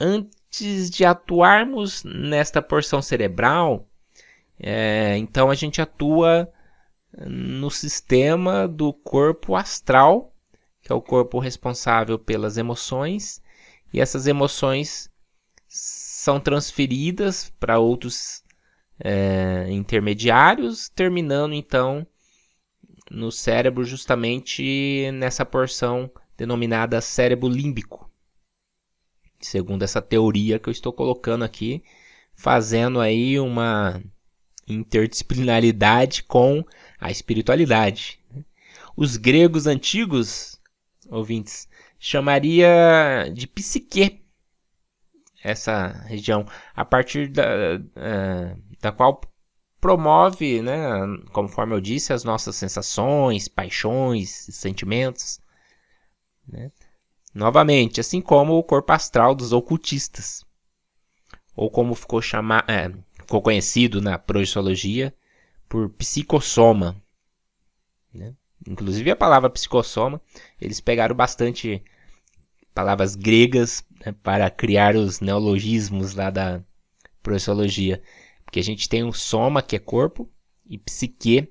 antes 0.00 0.40
antes 0.50 0.90
de 0.90 1.04
atuarmos 1.04 2.02
nesta 2.02 2.60
porção 2.60 3.00
cerebral, 3.00 3.88
é, 4.58 5.16
então 5.16 5.48
a 5.48 5.54
gente 5.54 5.80
atua 5.80 6.52
no 7.26 7.70
sistema 7.70 8.68
do 8.68 8.92
corpo 8.92 9.56
astral, 9.56 10.34
que 10.82 10.92
é 10.92 10.94
o 10.94 11.02
corpo 11.02 11.38
responsável 11.38 12.18
pelas 12.18 12.56
emoções, 12.56 13.42
e 13.92 14.00
essas 14.00 14.26
emoções 14.26 15.10
são 15.66 16.38
transferidas 16.38 17.50
para 17.58 17.78
outros 17.78 18.44
é, 18.98 19.66
intermediários, 19.70 20.88
terminando 20.88 21.54
então 21.54 22.06
no 23.10 23.32
cérebro, 23.32 23.84
justamente 23.84 25.10
nessa 25.12 25.44
porção 25.44 26.10
denominada 26.36 27.00
cérebro 27.00 27.48
límbico. 27.48 28.08
Segundo 29.40 29.82
essa 29.82 30.00
teoria 30.00 30.58
que 30.58 30.68
eu 30.68 30.72
estou 30.72 30.92
colocando 30.92 31.44
aqui, 31.44 31.82
fazendo 32.34 33.00
aí 33.00 33.40
uma 33.40 34.02
interdisciplinaridade 34.66 36.22
com 36.24 36.64
a 37.00 37.10
espiritualidade. 37.10 38.20
Os 38.96 39.16
gregos 39.16 39.66
antigos, 39.66 40.60
ouvintes, 41.08 41.68
chamaria 41.98 43.30
de 43.32 43.46
psique 43.46 44.20
essa 45.42 45.88
região, 46.06 46.46
a 46.74 46.84
partir 46.84 47.28
da, 47.28 47.44
uh, 47.76 48.62
da 48.80 48.92
qual 48.92 49.20
promove, 49.80 50.60
né, 50.60 50.76
conforme 51.32 51.74
eu 51.74 51.80
disse, 51.80 52.12
as 52.12 52.22
nossas 52.22 52.56
sensações, 52.56 53.48
paixões, 53.48 54.30
sentimentos. 54.50 55.40
Né? 56.46 56.70
Novamente, 57.34 58.00
assim 58.00 58.20
como 58.20 58.54
o 58.54 58.62
corpo 58.62 58.92
astral 58.92 59.34
dos 59.34 59.52
ocultistas, 59.52 60.44
ou 61.56 61.70
como 61.70 61.94
ficou, 61.94 62.20
chama 62.20 62.62
é, 62.68 62.90
ficou 63.30 63.40
conhecido 63.40 64.02
na 64.02 64.18
projeciologia 64.18 65.14
por 65.68 65.88
psicossoma. 65.90 67.00
Né? 68.12 68.34
Inclusive 68.68 69.08
a 69.08 69.14
palavra 69.14 69.48
psicossoma, 69.48 70.20
eles 70.60 70.80
pegaram 70.80 71.14
bastante 71.14 71.80
palavras 72.74 73.14
gregas 73.14 73.84
né, 74.04 74.10
para 74.20 74.50
criar 74.50 74.96
os 74.96 75.20
neologismos 75.20 76.14
lá 76.14 76.28
da 76.28 76.60
projeciologia. 77.22 78.02
Porque 78.44 78.58
a 78.58 78.64
gente 78.64 78.88
tem 78.88 79.04
o 79.04 79.12
soma, 79.12 79.62
que 79.62 79.76
é 79.76 79.78
corpo, 79.78 80.28
e 80.66 80.76
psique, 80.76 81.48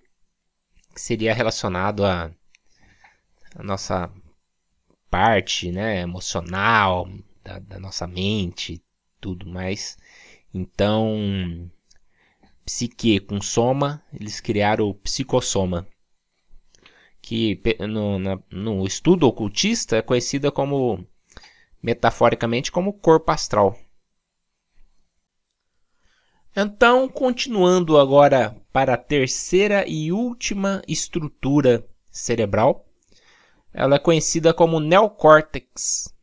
que 0.94 1.00
seria 1.00 1.34
relacionado 1.34 2.06
a 2.06 2.30
nossa 3.64 4.12
parte 5.10 5.72
né, 5.72 6.02
emocional 6.02 7.08
da, 7.42 7.58
da 7.60 7.80
nossa 7.80 8.06
mente, 8.06 8.84
tudo 9.22 9.48
mais. 9.48 9.98
Então, 10.54 11.70
psique 12.66 13.20
com 13.20 13.42
soma, 13.42 14.04
eles 14.14 14.40
criaram 14.40 14.90
o 14.90 14.94
psicossoma, 14.94 15.88
que 17.22 17.62
no, 17.88 18.18
na, 18.20 18.40
no 18.52 18.86
estudo 18.86 19.28
ocultista 19.28 19.98
é 19.98 20.02
conhecida 20.02 20.52
como, 20.52 21.06
metaforicamente, 21.82 22.72
como 22.72 22.94
corpo 22.94 23.32
astral. 23.32 23.78
Então, 26.56 27.08
continuando 27.08 28.00
agora 28.00 28.60
para 28.74 28.96
a 28.96 28.98
terceira 28.98 29.88
e 29.88 30.12
última 30.12 30.82
estrutura 30.88 31.88
cerebral, 32.12 32.88
ela 33.72 33.96
é 33.96 34.00
conhecida 34.00 34.54
como 34.54 34.80
neocórtex 34.80 36.14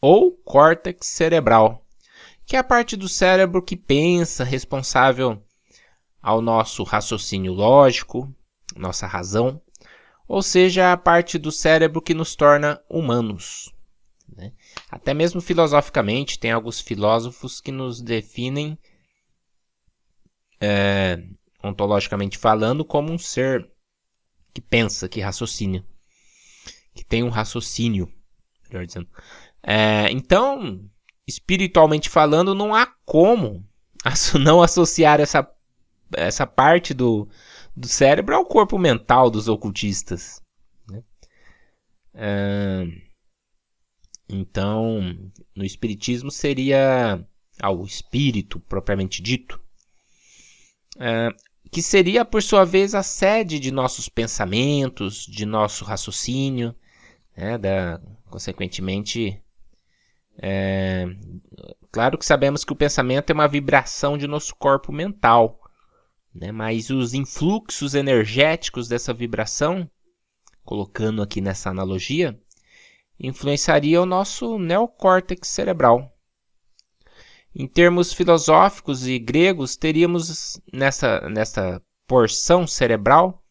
ou 0.00 0.32
córtex 0.32 1.06
cerebral, 1.06 1.81
que 2.52 2.56
é 2.56 2.58
a 2.58 2.62
parte 2.62 2.98
do 2.98 3.08
cérebro 3.08 3.62
que 3.62 3.74
pensa, 3.74 4.44
responsável 4.44 5.42
ao 6.20 6.42
nosso 6.42 6.82
raciocínio 6.82 7.50
lógico, 7.50 8.30
nossa 8.76 9.06
razão, 9.06 9.58
ou 10.28 10.42
seja, 10.42 10.92
a 10.92 10.96
parte 10.98 11.38
do 11.38 11.50
cérebro 11.50 12.02
que 12.02 12.12
nos 12.12 12.36
torna 12.36 12.78
humanos. 12.90 13.72
Né? 14.28 14.52
Até 14.90 15.14
mesmo 15.14 15.40
filosoficamente, 15.40 16.38
tem 16.38 16.52
alguns 16.52 16.78
filósofos 16.78 17.58
que 17.58 17.72
nos 17.72 18.02
definem, 18.02 18.78
é, 20.60 21.24
ontologicamente 21.64 22.36
falando, 22.36 22.84
como 22.84 23.14
um 23.14 23.18
ser 23.18 23.66
que 24.52 24.60
pensa, 24.60 25.08
que 25.08 25.22
raciocina, 25.22 25.82
que 26.94 27.02
tem 27.02 27.22
um 27.22 27.30
raciocínio, 27.30 28.12
melhor 28.68 28.84
dizendo. 28.84 29.08
É, 29.62 30.10
então, 30.10 30.91
espiritualmente 31.26 32.08
falando, 32.08 32.54
não 32.54 32.74
há 32.74 32.86
como 33.04 33.66
não 34.40 34.62
associar 34.62 35.20
essa, 35.20 35.48
essa 36.12 36.46
parte 36.46 36.92
do, 36.92 37.28
do 37.76 37.88
cérebro 37.88 38.34
ao 38.34 38.44
corpo 38.44 38.78
mental 38.78 39.30
dos 39.30 39.48
ocultistas. 39.48 40.42
Né? 40.88 41.02
Então, 44.28 45.00
no 45.54 45.64
Espiritismo 45.64 46.30
seria 46.30 47.24
ao 47.60 47.84
espírito 47.84 48.58
propriamente 48.60 49.22
dito, 49.22 49.60
que 51.70 51.82
seria 51.82 52.24
por 52.24 52.42
sua 52.42 52.64
vez 52.64 52.94
a 52.94 53.02
sede 53.02 53.58
de 53.58 53.70
nossos 53.70 54.08
pensamentos, 54.08 55.26
de 55.26 55.46
nosso 55.46 55.84
raciocínio, 55.84 56.74
né, 57.36 57.56
da, 57.56 58.00
consequentemente 58.28 59.41
é, 60.38 61.06
claro 61.90 62.16
que 62.16 62.24
sabemos 62.24 62.64
que 62.64 62.72
o 62.72 62.76
pensamento 62.76 63.30
é 63.30 63.34
uma 63.34 63.48
vibração 63.48 64.16
de 64.16 64.26
nosso 64.26 64.54
corpo 64.56 64.92
mental, 64.92 65.60
né? 66.34 66.50
mas 66.50 66.90
os 66.90 67.14
influxos 67.14 67.94
energéticos 67.94 68.88
dessa 68.88 69.12
vibração, 69.12 69.88
colocando 70.64 71.22
aqui 71.22 71.40
nessa 71.40 71.70
analogia, 71.70 72.38
influenciaria 73.18 74.00
o 74.00 74.06
nosso 74.06 74.58
neocórtex 74.58 75.48
cerebral. 75.48 76.10
Em 77.54 77.66
termos 77.66 78.12
filosóficos 78.12 79.06
e 79.06 79.18
gregos, 79.18 79.76
teríamos 79.76 80.58
nessa, 80.72 81.28
nessa 81.28 81.82
porção 82.06 82.66
cerebral 82.66 83.42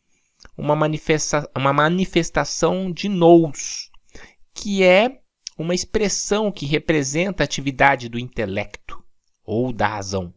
uma, 0.57 0.75
manifesta 0.75 1.49
uma 1.55 1.71
manifestação 1.71 2.91
de 2.91 3.07
nous, 3.07 3.91
que 4.53 4.83
é 4.83 5.20
uma 5.61 5.75
expressão 5.75 6.51
que 6.51 6.65
representa 6.65 7.43
a 7.43 7.45
atividade 7.45 8.09
do 8.09 8.19
intelecto 8.19 9.03
ou 9.43 9.71
da 9.71 9.87
razão, 9.87 10.33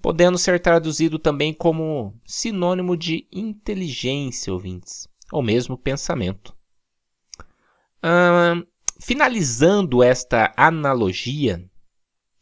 podendo 0.00 0.38
ser 0.38 0.60
traduzido 0.60 1.18
também 1.18 1.52
como 1.52 2.14
sinônimo 2.24 2.96
de 2.96 3.26
inteligência, 3.32 4.52
ouvintes, 4.52 5.08
ou 5.32 5.42
mesmo 5.42 5.76
pensamento. 5.76 6.56
finalizando 9.00 10.02
esta 10.02 10.52
analogia, 10.56 11.64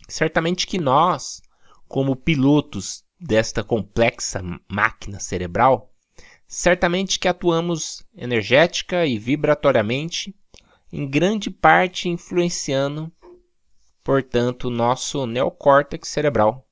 certamente 0.08 0.66
que 0.66 0.78
nós, 0.78 1.40
como 1.88 2.16
pilotos 2.16 3.04
desta 3.18 3.64
complexa 3.64 4.42
máquina 4.68 5.18
cerebral, 5.18 5.92
certamente 6.46 7.18
que 7.18 7.28
atuamos 7.28 8.04
energética 8.14 9.06
e 9.06 9.18
vibratoriamente 9.18 10.34
em 10.92 11.08
grande 11.08 11.50
parte 11.50 12.08
influenciando, 12.08 13.12
portanto, 14.02 14.68
o 14.68 14.70
nosso 14.70 15.26
neocórtex 15.26 16.08
cerebral, 16.08 16.66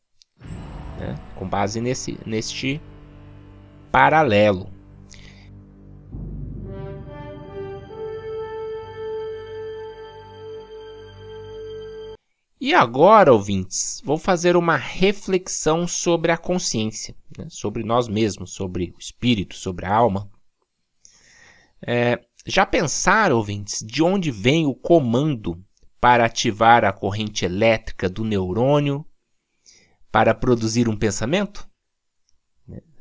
né? 0.99 1.15
com 1.37 1.49
base 1.49 1.81
nesse, 1.81 2.19
neste 2.25 2.81
paralelo. 3.91 4.73
E 12.61 12.73
agora, 12.73 13.31
ouvintes, 13.31 14.01
vou 14.03 14.17
fazer 14.17 14.57
uma 14.57 14.77
reflexão 14.77 15.87
sobre 15.87 16.33
a 16.33 16.39
consciência, 16.39 17.15
né? 17.37 17.47
sobre 17.51 17.85
nós 17.85 18.09
mesmos, 18.09 18.53
sobre 18.55 18.95
o 18.97 18.99
espírito, 18.99 19.55
sobre 19.55 19.85
a 19.85 19.95
alma. 19.95 20.31
É, 21.87 22.19
já 22.47 22.67
pensaram, 22.67 23.37
ouvintes, 23.37 23.83
de 23.85 24.03
onde 24.03 24.31
vem 24.31 24.67
o 24.67 24.75
comando 24.75 25.63
para 26.01 26.27
ativar 26.27 26.85
a 26.85 26.93
corrente 26.93 27.45
elétrica 27.45 28.09
do 28.09 28.25
neurônio 28.25 29.07
para 30.13 30.35
produzir 30.35 30.89
um 30.89 30.97
pensamento? 30.97 31.69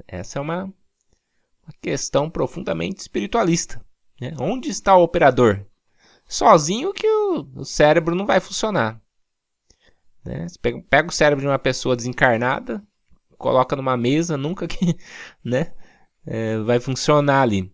Essa 0.07 0.39
é 0.39 0.41
uma, 0.41 0.63
uma 0.63 1.73
questão 1.81 2.29
profundamente 2.29 3.01
espiritualista. 3.01 3.83
Né? 4.19 4.33
Onde 4.39 4.69
está 4.69 4.95
o 4.95 5.03
operador? 5.03 5.65
Sozinho 6.25 6.93
que 6.93 7.07
o, 7.07 7.47
o 7.55 7.65
cérebro 7.65 8.15
não 8.15 8.25
vai 8.25 8.39
funcionar. 8.39 9.01
Né? 10.23 10.47
Pega, 10.61 10.81
pega, 10.89 11.09
o 11.09 11.13
cérebro 11.13 11.41
de 11.41 11.47
uma 11.47 11.59
pessoa 11.59 11.95
desencarnada, 11.95 12.81
coloca 13.37 13.75
numa 13.75 13.97
mesa, 13.97 14.37
nunca 14.37 14.67
que 14.67 14.97
né? 15.43 15.73
É, 16.25 16.57
vai 16.59 16.79
funcionar 16.79 17.41
ali. 17.41 17.72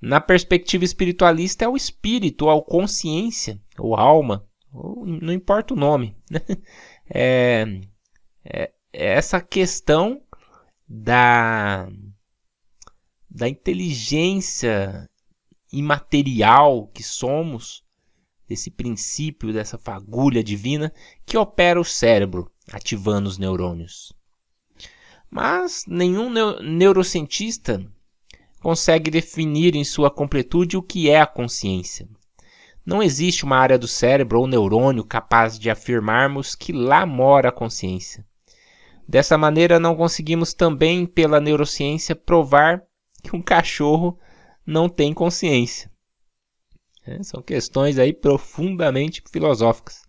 Na 0.00 0.20
perspectiva 0.20 0.84
espiritualista, 0.84 1.64
é 1.64 1.68
o 1.68 1.76
espírito, 1.76 2.46
ou 2.46 2.50
a 2.50 2.62
consciência, 2.62 3.60
ou 3.78 3.96
alma, 3.96 4.46
ou 4.72 5.04
não 5.04 5.32
importa 5.32 5.74
o 5.74 5.76
nome. 5.76 6.16
Né? 6.30 6.40
É, 7.10 7.64
é, 8.44 8.70
é 8.92 9.14
essa 9.14 9.40
questão 9.40 10.20
da, 10.86 11.88
da 13.30 13.48
inteligência 13.48 15.08
imaterial 15.72 16.86
que 16.88 17.02
somos, 17.02 17.82
desse 18.46 18.70
princípio, 18.70 19.54
dessa 19.54 19.78
fagulha 19.78 20.44
divina 20.44 20.92
que 21.24 21.38
opera 21.38 21.80
o 21.80 21.84
cérebro, 21.84 22.52
ativando 22.70 23.26
os 23.26 23.38
neurônios. 23.38 24.12
Mas 25.30 25.84
nenhum 25.86 26.30
neurocientista 26.60 27.90
consegue 28.60 29.10
definir 29.10 29.74
em 29.74 29.84
sua 29.84 30.10
completude 30.10 30.76
o 30.76 30.82
que 30.82 31.08
é 31.08 31.20
a 31.20 31.26
consciência. 31.26 32.08
Não 32.84 33.02
existe 33.02 33.44
uma 33.44 33.58
área 33.58 33.78
do 33.78 33.86
cérebro 33.86 34.40
ou 34.40 34.46
neurônio 34.46 35.04
capaz 35.04 35.58
de 35.58 35.68
afirmarmos 35.68 36.54
que 36.54 36.72
lá 36.72 37.04
mora 37.04 37.50
a 37.50 37.52
consciência. 37.52 38.24
Dessa 39.06 39.38
maneira, 39.38 39.78
não 39.78 39.94
conseguimos 39.94 40.54
também, 40.54 41.06
pela 41.06 41.40
neurociência, 41.40 42.16
provar 42.16 42.82
que 43.22 43.34
um 43.34 43.42
cachorro 43.42 44.18
não 44.66 44.88
tem 44.88 45.14
consciência. 45.14 45.90
É, 47.06 47.22
são 47.22 47.42
questões 47.42 47.98
aí 47.98 48.12
profundamente 48.12 49.22
filosóficas. 49.30 50.02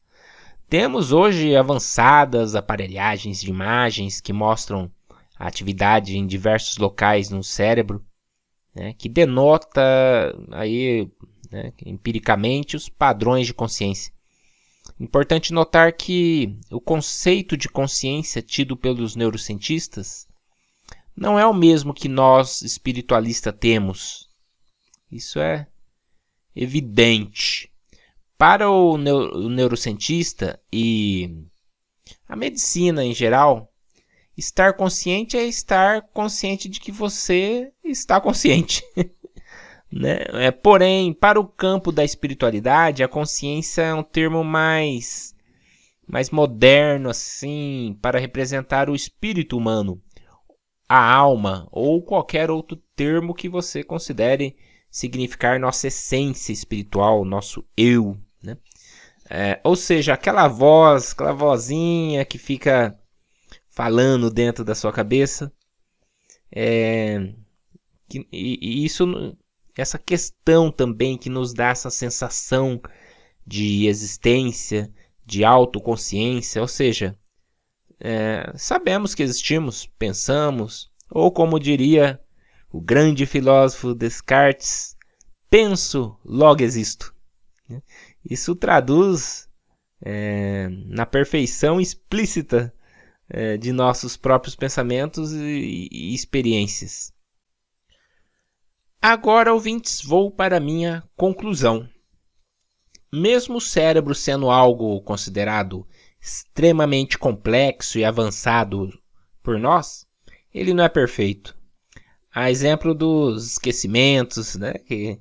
Temos 0.69 1.11
hoje 1.11 1.55
avançadas 1.55 2.55
aparelhagens 2.55 3.41
de 3.41 3.49
imagens 3.49 4.19
que 4.21 4.33
mostram 4.33 4.91
a 5.37 5.47
atividade 5.47 6.17
em 6.17 6.27
diversos 6.27 6.77
locais 6.77 7.29
no 7.29 7.43
cérebro 7.43 8.05
né, 8.73 8.93
que 8.93 9.09
denota 9.09 9.81
aí 10.51 11.09
né, 11.51 11.73
empiricamente 11.85 12.75
os 12.75 12.89
padrões 12.89 13.47
de 13.47 13.53
consciência. 13.53 14.13
Importante 14.99 15.53
notar 15.53 15.93
que 15.93 16.57
o 16.71 16.81
conceito 16.81 17.55
de 17.55 17.69
consciência 17.69 18.41
tido 18.41 18.75
pelos 18.75 19.15
neurocientistas 19.15 20.27
não 21.15 21.37
é 21.37 21.45
o 21.45 21.53
mesmo 21.53 21.93
que 21.93 22.07
nós 22.07 22.61
espiritualistas 22.61 23.53
temos. 23.59 24.29
Isso 25.11 25.39
é 25.39 25.67
evidente. 26.55 27.71
Para 28.37 28.69
o, 28.69 28.97
neurocientista 28.97 30.59
e 30.71 31.43
a 32.27 32.35
medicina 32.35 33.03
em 33.03 33.13
geral, 33.13 33.69
Estar 34.39 34.73
consciente 34.77 35.35
é 35.35 35.45
estar 35.45 36.01
consciente 36.13 36.69
de 36.69 36.79
que 36.79 36.93
você 36.93 37.73
está 37.91 38.19
consciente. 38.19 38.83
né? 39.91 40.19
é, 40.33 40.51
porém, 40.51 41.13
para 41.13 41.39
o 41.39 41.47
campo 41.47 41.91
da 41.91 42.03
espiritualidade, 42.03 43.03
a 43.03 43.07
consciência 43.07 43.81
é 43.81 43.93
um 43.93 44.03
termo 44.03 44.43
mais, 44.43 45.35
mais 46.07 46.29
moderno, 46.29 47.09
assim, 47.09 47.97
para 48.01 48.19
representar 48.19 48.89
o 48.89 48.95
espírito 48.95 49.57
humano, 49.57 50.01
a 50.87 51.13
alma 51.13 51.67
ou 51.71 52.01
qualquer 52.01 52.49
outro 52.49 52.81
termo 52.95 53.33
que 53.33 53.47
você 53.47 53.83
considere 53.83 54.55
significar 54.89 55.59
nossa 55.59 55.87
essência 55.87 56.51
espiritual, 56.51 57.23
nosso 57.23 57.63
eu. 57.77 58.17
Né? 58.41 58.57
É, 59.29 59.59
ou 59.63 59.75
seja, 59.75 60.13
aquela 60.13 60.47
voz, 60.47 61.11
aquela 61.11 61.31
vozinha 61.31 62.25
que 62.25 62.37
fica 62.37 62.99
falando 63.69 64.31
dentro 64.31 64.65
da 64.65 64.73
sua 64.73 64.91
cabeça. 64.91 65.53
É, 66.51 67.33
que, 68.09 68.27
e, 68.31 68.57
e 68.61 68.85
isso, 68.85 69.05
essa 69.77 69.99
questão 69.99 70.71
também 70.71 71.17
que 71.17 71.29
nos 71.29 71.53
dá 71.53 71.69
essa 71.69 71.89
sensação 71.89 72.81
de 73.45 73.87
existência, 73.87 74.91
de 75.25 75.45
autoconsciência, 75.45 76.61
ou 76.61 76.67
seja, 76.67 77.17
é, 77.99 78.51
sabemos 78.55 79.13
que 79.13 79.23
existimos, 79.23 79.85
pensamos, 79.97 80.91
ou 81.09 81.31
como 81.31 81.59
diria 81.59 82.19
o 82.71 82.81
grande 82.81 83.25
filósofo 83.25 83.93
Descartes, 83.93 84.95
penso, 85.49 86.17
logo 86.23 86.63
existo. 86.63 87.13
Isso 88.27 88.55
traduz 88.55 89.49
é, 90.01 90.69
na 90.85 91.05
perfeição 91.05 91.79
explícita 91.79 92.73
é, 93.29 93.57
de 93.57 93.71
nossos 93.71 94.17
próprios 94.17 94.55
pensamentos 94.55 95.33
e, 95.33 95.87
e 95.91 96.13
experiências. 96.13 97.13
Agora, 99.01 99.53
ouvintes, 99.53 100.03
vou 100.03 100.29
para 100.29 100.57
a 100.57 100.59
minha 100.59 101.01
conclusão. 101.15 101.87
Mesmo 103.11 103.55
o 103.55 103.61
cérebro 103.61 104.13
sendo 104.13 104.51
algo 104.51 105.01
considerado 105.01 105.87
extremamente 106.21 107.17
complexo 107.17 107.97
e 107.97 108.03
avançado 108.03 108.91
por 109.41 109.57
nós, 109.57 110.05
ele 110.53 110.73
não 110.73 110.83
é 110.83 110.89
perfeito. 110.89 111.57
A 112.29 112.51
exemplo 112.51 112.93
dos 112.93 113.53
esquecimentos, 113.53 114.57
né, 114.57 114.73
que 114.73 115.17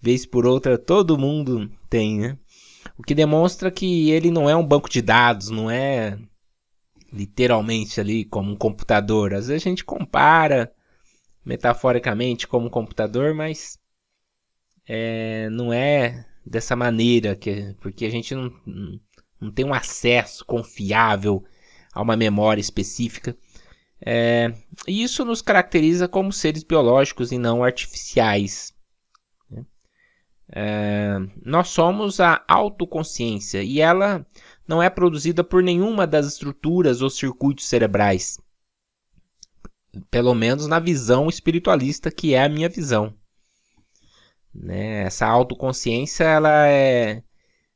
vez 0.00 0.24
por 0.24 0.46
outra 0.46 0.78
todo 0.78 1.18
mundo 1.18 1.68
tem, 1.88 2.20
né? 2.20 2.38
O 2.96 3.02
que 3.02 3.14
demonstra 3.14 3.72
que 3.72 4.10
ele 4.12 4.30
não 4.30 4.48
é 4.48 4.54
um 4.54 4.66
banco 4.66 4.88
de 4.88 5.02
dados, 5.02 5.50
não 5.50 5.68
é 5.68 6.16
literalmente 7.12 8.00
ali 8.00 8.24
como 8.24 8.52
um 8.52 8.56
computador. 8.56 9.34
Às 9.34 9.48
vezes 9.48 9.66
a 9.66 9.68
gente 9.68 9.84
compara 9.84 10.72
metaforicamente 11.44 12.46
como 12.46 12.70
computador, 12.70 13.34
mas 13.34 13.78
é, 14.86 15.48
não 15.50 15.72
é 15.72 16.26
dessa 16.44 16.74
maneira, 16.74 17.36
que, 17.36 17.74
porque 17.80 18.04
a 18.04 18.10
gente 18.10 18.34
não, 18.34 18.52
não 19.40 19.50
tem 19.50 19.64
um 19.64 19.74
acesso 19.74 20.44
confiável 20.44 21.44
a 21.92 22.02
uma 22.02 22.16
memória 22.16 22.60
específica. 22.60 23.36
É, 24.04 24.52
e 24.88 25.02
isso 25.02 25.24
nos 25.24 25.42
caracteriza 25.42 26.08
como 26.08 26.32
seres 26.32 26.62
biológicos 26.62 27.32
e 27.32 27.38
não 27.38 27.62
artificiais. 27.62 28.72
Né? 29.50 29.64
É, 30.52 31.16
nós 31.44 31.68
somos 31.68 32.18
a 32.20 32.42
autoconsciência 32.48 33.62
e 33.62 33.80
ela 33.80 34.26
não 34.66 34.82
é 34.82 34.88
produzida 34.88 35.44
por 35.44 35.62
nenhuma 35.62 36.06
das 36.06 36.26
estruturas 36.26 37.02
ou 37.02 37.10
circuitos 37.10 37.68
cerebrais. 37.68 38.38
Pelo 40.10 40.34
menos 40.34 40.66
na 40.66 40.78
visão 40.78 41.28
espiritualista, 41.28 42.10
que 42.10 42.34
é 42.34 42.44
a 42.44 42.48
minha 42.48 42.68
visão. 42.68 43.14
Né? 44.54 45.02
Essa 45.02 45.26
autoconsciência, 45.26 46.24
ela 46.24 46.68
é, 46.68 47.22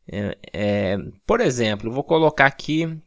é, 0.06 0.38
é, 0.52 0.96
Por 1.26 1.40
exemplo, 1.40 1.90
vou 1.92 2.04
colocar 2.04 2.46
aqui. 2.46 2.98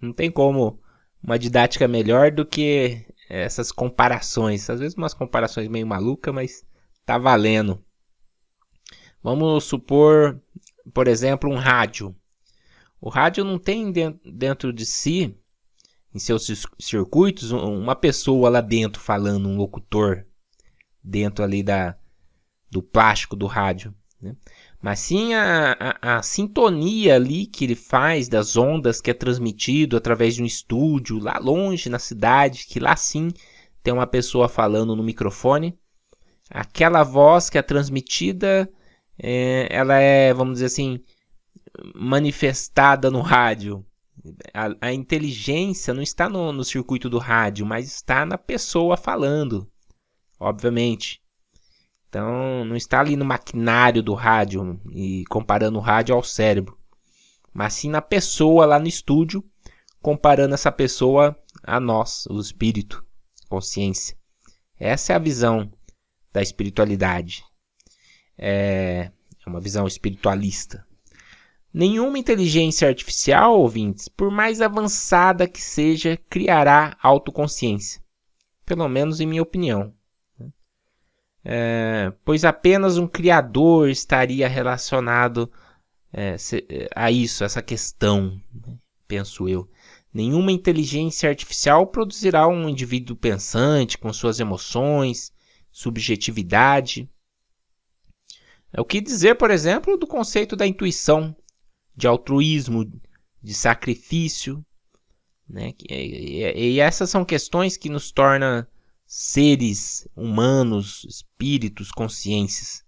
Não 0.00 0.12
tem 0.12 0.30
como 0.30 0.80
uma 1.22 1.38
didática 1.38 1.86
melhor 1.86 2.30
do 2.30 2.44
que 2.44 3.06
essas 3.28 3.72
comparações. 3.72 4.68
Às 4.68 4.80
vezes 4.80 4.96
umas 4.96 5.14
comparações 5.14 5.68
meio 5.68 5.86
malucas, 5.86 6.34
mas 6.34 6.66
tá 7.04 7.18
valendo. 7.18 7.82
Vamos 9.22 9.64
supor, 9.64 10.40
por 10.92 11.06
exemplo, 11.06 11.50
um 11.50 11.56
rádio. 11.56 12.14
O 13.00 13.08
rádio 13.08 13.44
não 13.44 13.58
tem 13.58 13.92
dentro 14.24 14.72
de 14.72 14.84
si, 14.84 15.36
em 16.14 16.18
seus 16.18 16.66
circuitos, 16.78 17.52
uma 17.52 17.96
pessoa 17.96 18.50
lá 18.50 18.60
dentro 18.60 19.00
falando, 19.00 19.48
um 19.48 19.56
locutor 19.56 20.26
dentro 21.02 21.42
ali 21.42 21.62
da, 21.62 21.96
do 22.70 22.82
plástico 22.82 23.34
do 23.34 23.46
rádio. 23.46 23.94
Né? 24.20 24.36
Mas 24.80 25.00
sim 25.00 25.34
a, 25.34 25.76
a, 26.00 26.18
a, 26.18 26.22
sintonia 26.22 27.16
ali 27.16 27.46
que 27.46 27.64
ele 27.64 27.74
faz 27.74 28.28
das 28.28 28.56
ondas 28.56 29.00
que 29.00 29.10
é 29.10 29.14
transmitido 29.14 29.96
através 29.96 30.34
de 30.34 30.42
um 30.42 30.46
estúdio 30.46 31.18
lá 31.18 31.38
longe 31.38 31.88
na 31.88 31.98
cidade, 31.98 32.66
que 32.66 32.78
lá 32.78 32.94
sim 32.94 33.30
tem 33.82 33.92
uma 33.92 34.06
pessoa 34.06 34.48
falando 34.48 34.94
no 34.94 35.02
microfone. 35.02 35.78
Aquela 36.50 37.02
voz 37.02 37.48
que 37.48 37.58
é 37.58 37.62
transmitida, 37.62 38.70
é, 39.18 39.66
ela 39.70 39.98
é, 39.98 40.34
vamos 40.34 40.54
dizer 40.54 40.66
assim, 40.66 41.00
manifestada 41.94 43.10
no 43.10 43.20
rádio. 43.20 43.84
A, 44.52 44.88
a 44.88 44.92
inteligência 44.92 45.92
não 45.94 46.02
está 46.02 46.28
no, 46.28 46.52
no 46.52 46.64
circuito 46.64 47.08
do 47.08 47.18
rádio, 47.18 47.66
mas 47.66 47.86
está 47.86 48.24
na 48.24 48.38
pessoa 48.38 48.96
falando, 48.96 49.70
obviamente. 50.38 51.22
Então, 52.08 52.64
não 52.64 52.76
está 52.76 53.00
ali 53.00 53.16
no 53.16 53.24
maquinário 53.24 54.02
do 54.02 54.12
rádio 54.12 54.78
e 54.92 55.24
comparando 55.30 55.78
o 55.78 55.82
rádio 55.82 56.14
ao 56.14 56.22
cérebro, 56.22 56.78
mas 57.54 57.72
sim 57.74 57.88
na 57.88 58.02
pessoa 58.02 58.66
lá 58.66 58.78
no 58.78 58.86
estúdio, 58.86 59.42
comparando 60.00 60.54
essa 60.54 60.70
pessoa 60.70 61.34
a 61.62 61.80
nós, 61.80 62.26
o 62.26 62.38
espírito, 62.38 63.04
consciência. 63.48 64.16
Essa 64.78 65.14
é 65.14 65.16
a 65.16 65.18
visão 65.18 65.72
da 66.32 66.42
espiritualidade. 66.42 67.44
É, 68.36 69.10
é 69.46 69.48
uma 69.48 69.60
visão 69.60 69.86
espiritualista. 69.86 70.86
Nenhuma 71.72 72.18
inteligência 72.18 72.86
artificial, 72.86 73.58
ouvintes, 73.58 74.06
por 74.06 74.30
mais 74.30 74.60
avançada 74.60 75.48
que 75.48 75.60
seja, 75.60 76.18
criará 76.28 76.96
autoconsciência. 77.02 78.02
Pelo 78.66 78.86
menos 78.88 79.20
em 79.20 79.26
minha 79.26 79.42
opinião. 79.42 79.94
É, 81.44 82.12
pois 82.24 82.44
apenas 82.44 82.98
um 82.98 83.06
criador 83.06 83.88
estaria 83.88 84.46
relacionado 84.46 85.50
é, 86.12 86.36
a 86.94 87.10
isso, 87.10 87.42
essa 87.42 87.62
questão, 87.62 88.40
né? 88.52 88.78
penso 89.08 89.48
eu. 89.48 89.68
Nenhuma 90.12 90.52
inteligência 90.52 91.28
artificial 91.28 91.86
produzirá 91.86 92.46
um 92.46 92.68
indivíduo 92.68 93.16
pensante 93.16 93.96
com 93.96 94.12
suas 94.12 94.40
emoções, 94.40 95.32
subjetividade. 95.70 97.08
É 98.72 98.80
o 98.80 98.84
que 98.84 99.00
dizer, 99.00 99.36
por 99.36 99.50
exemplo, 99.50 99.96
do 99.96 100.06
conceito 100.06 100.54
da 100.54 100.66
intuição, 100.66 101.34
de 101.96 102.06
altruísmo, 102.06 102.90
de 103.42 103.54
sacrifício. 103.54 104.64
Né? 105.48 105.74
E, 105.88 105.94
e, 105.94 106.72
e 106.74 106.80
essas 106.80 107.10
são 107.10 107.24
questões 107.24 107.76
que 107.76 107.88
nos 107.88 108.10
tornam 108.10 108.66
seres 109.06 110.08
humanos, 110.16 111.04
espíritos, 111.04 111.90
consciências. 111.90 112.84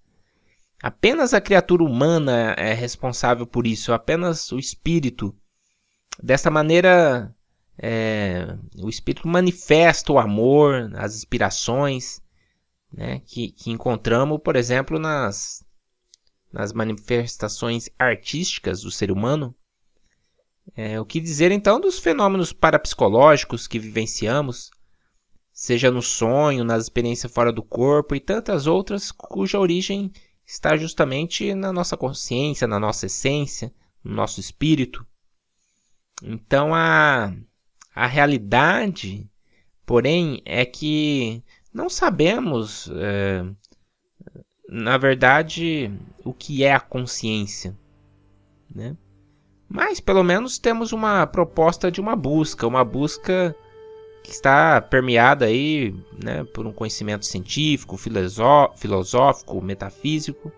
Apenas 0.82 1.34
a 1.34 1.40
criatura 1.40 1.82
humana 1.82 2.54
é 2.58 2.72
responsável 2.72 3.46
por 3.46 3.66
isso, 3.66 3.92
apenas 3.92 4.52
o 4.52 4.58
espírito. 4.58 5.34
Dessa 6.22 6.50
maneira, 6.50 7.34
é, 7.78 8.56
o 8.78 8.88
espírito 8.88 9.26
manifesta 9.26 10.12
o 10.12 10.18
amor, 10.18 10.90
as 10.94 11.16
inspirações 11.16 12.22
né, 12.92 13.20
que, 13.26 13.50
que 13.50 13.70
encontramos, 13.70 14.40
por 14.42 14.56
exemplo, 14.56 14.98
nas, 14.98 15.63
nas 16.54 16.72
manifestações 16.72 17.90
artísticas 17.98 18.82
do 18.82 18.90
ser 18.90 19.10
humano. 19.10 19.52
É, 20.76 21.00
o 21.00 21.04
que 21.04 21.20
dizer 21.20 21.50
então 21.50 21.80
dos 21.80 21.98
fenômenos 21.98 22.52
parapsicológicos 22.52 23.66
que 23.66 23.78
vivenciamos, 23.78 24.70
seja 25.52 25.90
no 25.90 26.00
sonho, 26.00 26.62
nas 26.62 26.84
experiências 26.84 27.32
fora 27.32 27.52
do 27.52 27.62
corpo 27.62 28.14
e 28.14 28.20
tantas 28.20 28.68
outras 28.68 29.10
cuja 29.10 29.58
origem 29.58 30.12
está 30.46 30.76
justamente 30.76 31.54
na 31.54 31.72
nossa 31.72 31.96
consciência, 31.96 32.68
na 32.68 32.78
nossa 32.78 33.06
essência, 33.06 33.74
no 34.02 34.14
nosso 34.14 34.38
espírito. 34.38 35.04
Então 36.22 36.72
a, 36.72 37.34
a 37.92 38.06
realidade, 38.06 39.28
porém, 39.84 40.40
é 40.44 40.64
que 40.64 41.42
não 41.72 41.90
sabemos, 41.90 42.88
é, 42.94 43.44
na 44.68 44.96
verdade, 44.96 45.92
o 46.24 46.32
que 46.32 46.64
é 46.64 46.72
a 46.72 46.80
consciência. 46.80 47.76
Né? 48.74 48.96
Mas 49.68 50.00
pelo 50.00 50.22
menos 50.22 50.58
temos 50.58 50.92
uma 50.92 51.26
proposta 51.26 51.90
de 51.90 52.00
uma 52.00 52.16
busca, 52.16 52.66
uma 52.66 52.84
busca 52.84 53.54
que 54.22 54.30
está 54.30 54.80
permeada 54.80 55.44
aí, 55.44 55.94
né, 56.22 56.44
por 56.44 56.66
um 56.66 56.72
conhecimento 56.72 57.26
científico, 57.26 57.96
filosófico, 57.96 59.60
metafísico. 59.60 60.50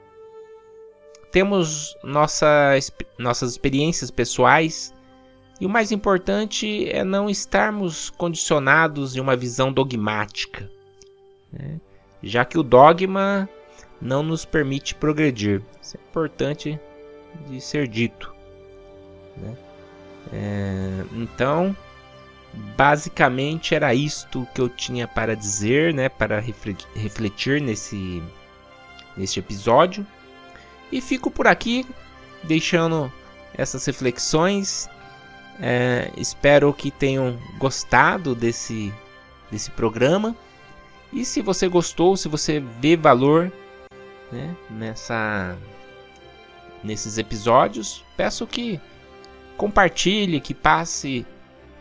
Temos 1.32 1.96
nossa, 2.04 2.72
nossas 3.18 3.50
experiências 3.50 4.10
pessoais 4.10 4.94
e 5.60 5.66
o 5.66 5.68
mais 5.68 5.90
importante 5.90 6.88
é 6.90 7.02
não 7.02 7.28
estarmos 7.28 8.08
condicionados 8.10 9.16
em 9.16 9.20
uma 9.20 9.36
visão 9.36 9.72
dogmática, 9.72 10.70
né? 11.52 11.80
já 12.22 12.44
que 12.44 12.58
o 12.58 12.62
dogma 12.62 13.48
não 14.00 14.22
nos 14.22 14.44
permite 14.44 14.94
progredir. 14.94 15.62
Isso 15.80 15.96
é 15.96 16.00
importante 16.00 16.80
de 17.48 17.60
ser 17.60 17.88
dito. 17.88 18.34
Né? 19.36 19.56
É, 20.32 21.04
então, 21.12 21.76
basicamente 22.76 23.74
era 23.74 23.94
isto 23.94 24.46
que 24.54 24.60
eu 24.60 24.68
tinha 24.68 25.06
para 25.06 25.34
dizer, 25.36 25.94
né, 25.94 26.08
para 26.08 26.40
refletir 26.94 27.60
nesse 27.60 28.22
neste 29.16 29.40
episódio. 29.40 30.06
E 30.90 31.00
fico 31.00 31.30
por 31.30 31.46
aqui 31.46 31.86
deixando 32.44 33.12
essas 33.54 33.84
reflexões 33.86 34.88
É, 35.58 36.10
espero 36.18 36.70
que 36.74 36.90
tenham 36.90 37.38
gostado 37.58 38.34
desse, 38.34 38.92
desse 39.50 39.70
programa. 39.70 40.36
E 41.10 41.24
se 41.24 41.40
você 41.40 41.66
gostou, 41.66 42.14
se 42.14 42.28
você 42.28 42.60
vê 42.60 42.94
valor 42.94 43.50
né, 44.32 44.54
nessa, 44.70 45.56
nesses 46.82 47.18
episódios, 47.18 48.04
peço 48.16 48.46
que 48.46 48.80
compartilhe, 49.56 50.40
que 50.40 50.54
passe 50.54 51.26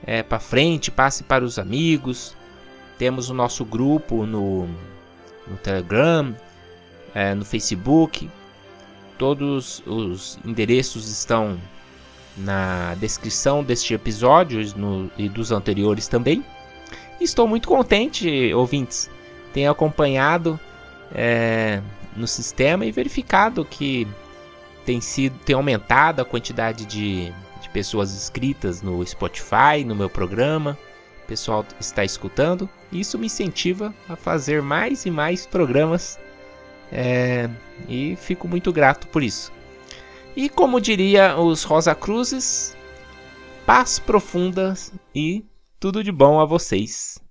é, 0.05 0.23
para 0.23 0.39
frente, 0.39 0.91
passe 0.91 1.23
para 1.23 1.43
os 1.43 1.60
amigos. 1.60 2.36
Temos 2.97 3.29
o 3.29 3.34
nosso 3.34 3.65
grupo 3.65 4.25
no, 4.25 4.67
no 5.47 5.58
Telegram, 5.62 6.36
é, 7.13 7.34
no 7.34 7.43
Facebook. 7.43 8.29
Todos 9.17 9.81
os 9.86 10.39
endereços 10.45 11.10
estão 11.10 11.58
na 12.38 12.95
descrição 12.95 13.63
deste 13.63 13.93
episódio 13.93 14.62
no, 14.75 15.10
e 15.17 15.29
dos 15.29 15.51
anteriores 15.51 16.08
também. 16.08 16.43
Estou 17.19 17.47
muito 17.47 17.67
contente, 17.67 18.53
ouvintes, 18.53 19.10
tenho 19.53 19.71
acompanhado 19.71 20.60
é, 21.13 21.81
no 22.15 22.28
sistema 22.28 22.86
e 22.86 22.91
verificado 22.91 23.65
que 23.65 24.08
tem 24.86 25.01
sido 25.01 25.38
tem 25.39 25.56
aumentado 25.56 26.21
a 26.21 26.25
quantidade 26.25 26.86
de, 26.86 27.32
de 27.62 27.69
pessoas 27.73 28.13
inscritas 28.13 28.82
no 28.82 29.06
Spotify, 29.06 29.84
no 29.86 29.95
meu 29.95 30.10
programa. 30.10 30.78
O 31.23 31.28
pessoal 31.28 31.65
está 31.80 32.06
escutando. 32.06 32.69
Isso 32.91 33.17
me 33.17 33.25
incentiva 33.25 33.93
a 34.08 34.15
fazer 34.15 34.62
mais 34.62 35.06
e 35.06 35.12
mais 35.12 35.45
programas. 35.45 36.19
É, 36.91 37.49
e 37.89 38.15
fico 38.15 38.47
muito 38.47 38.71
grato 38.71 39.08
por 39.08 39.23
isso. 39.23 39.51
E 40.36 40.49
como 40.49 40.80
diria 40.80 41.36
os 41.38 41.63
Rosa 41.63 41.95
Cruzes, 41.95 42.78
paz 43.65 43.97
profunda 43.97 44.75
e 45.13 45.43
tudo 45.80 46.04
de 46.04 46.12
bom 46.12 46.39
a 46.39 46.45
vocês. 46.45 47.24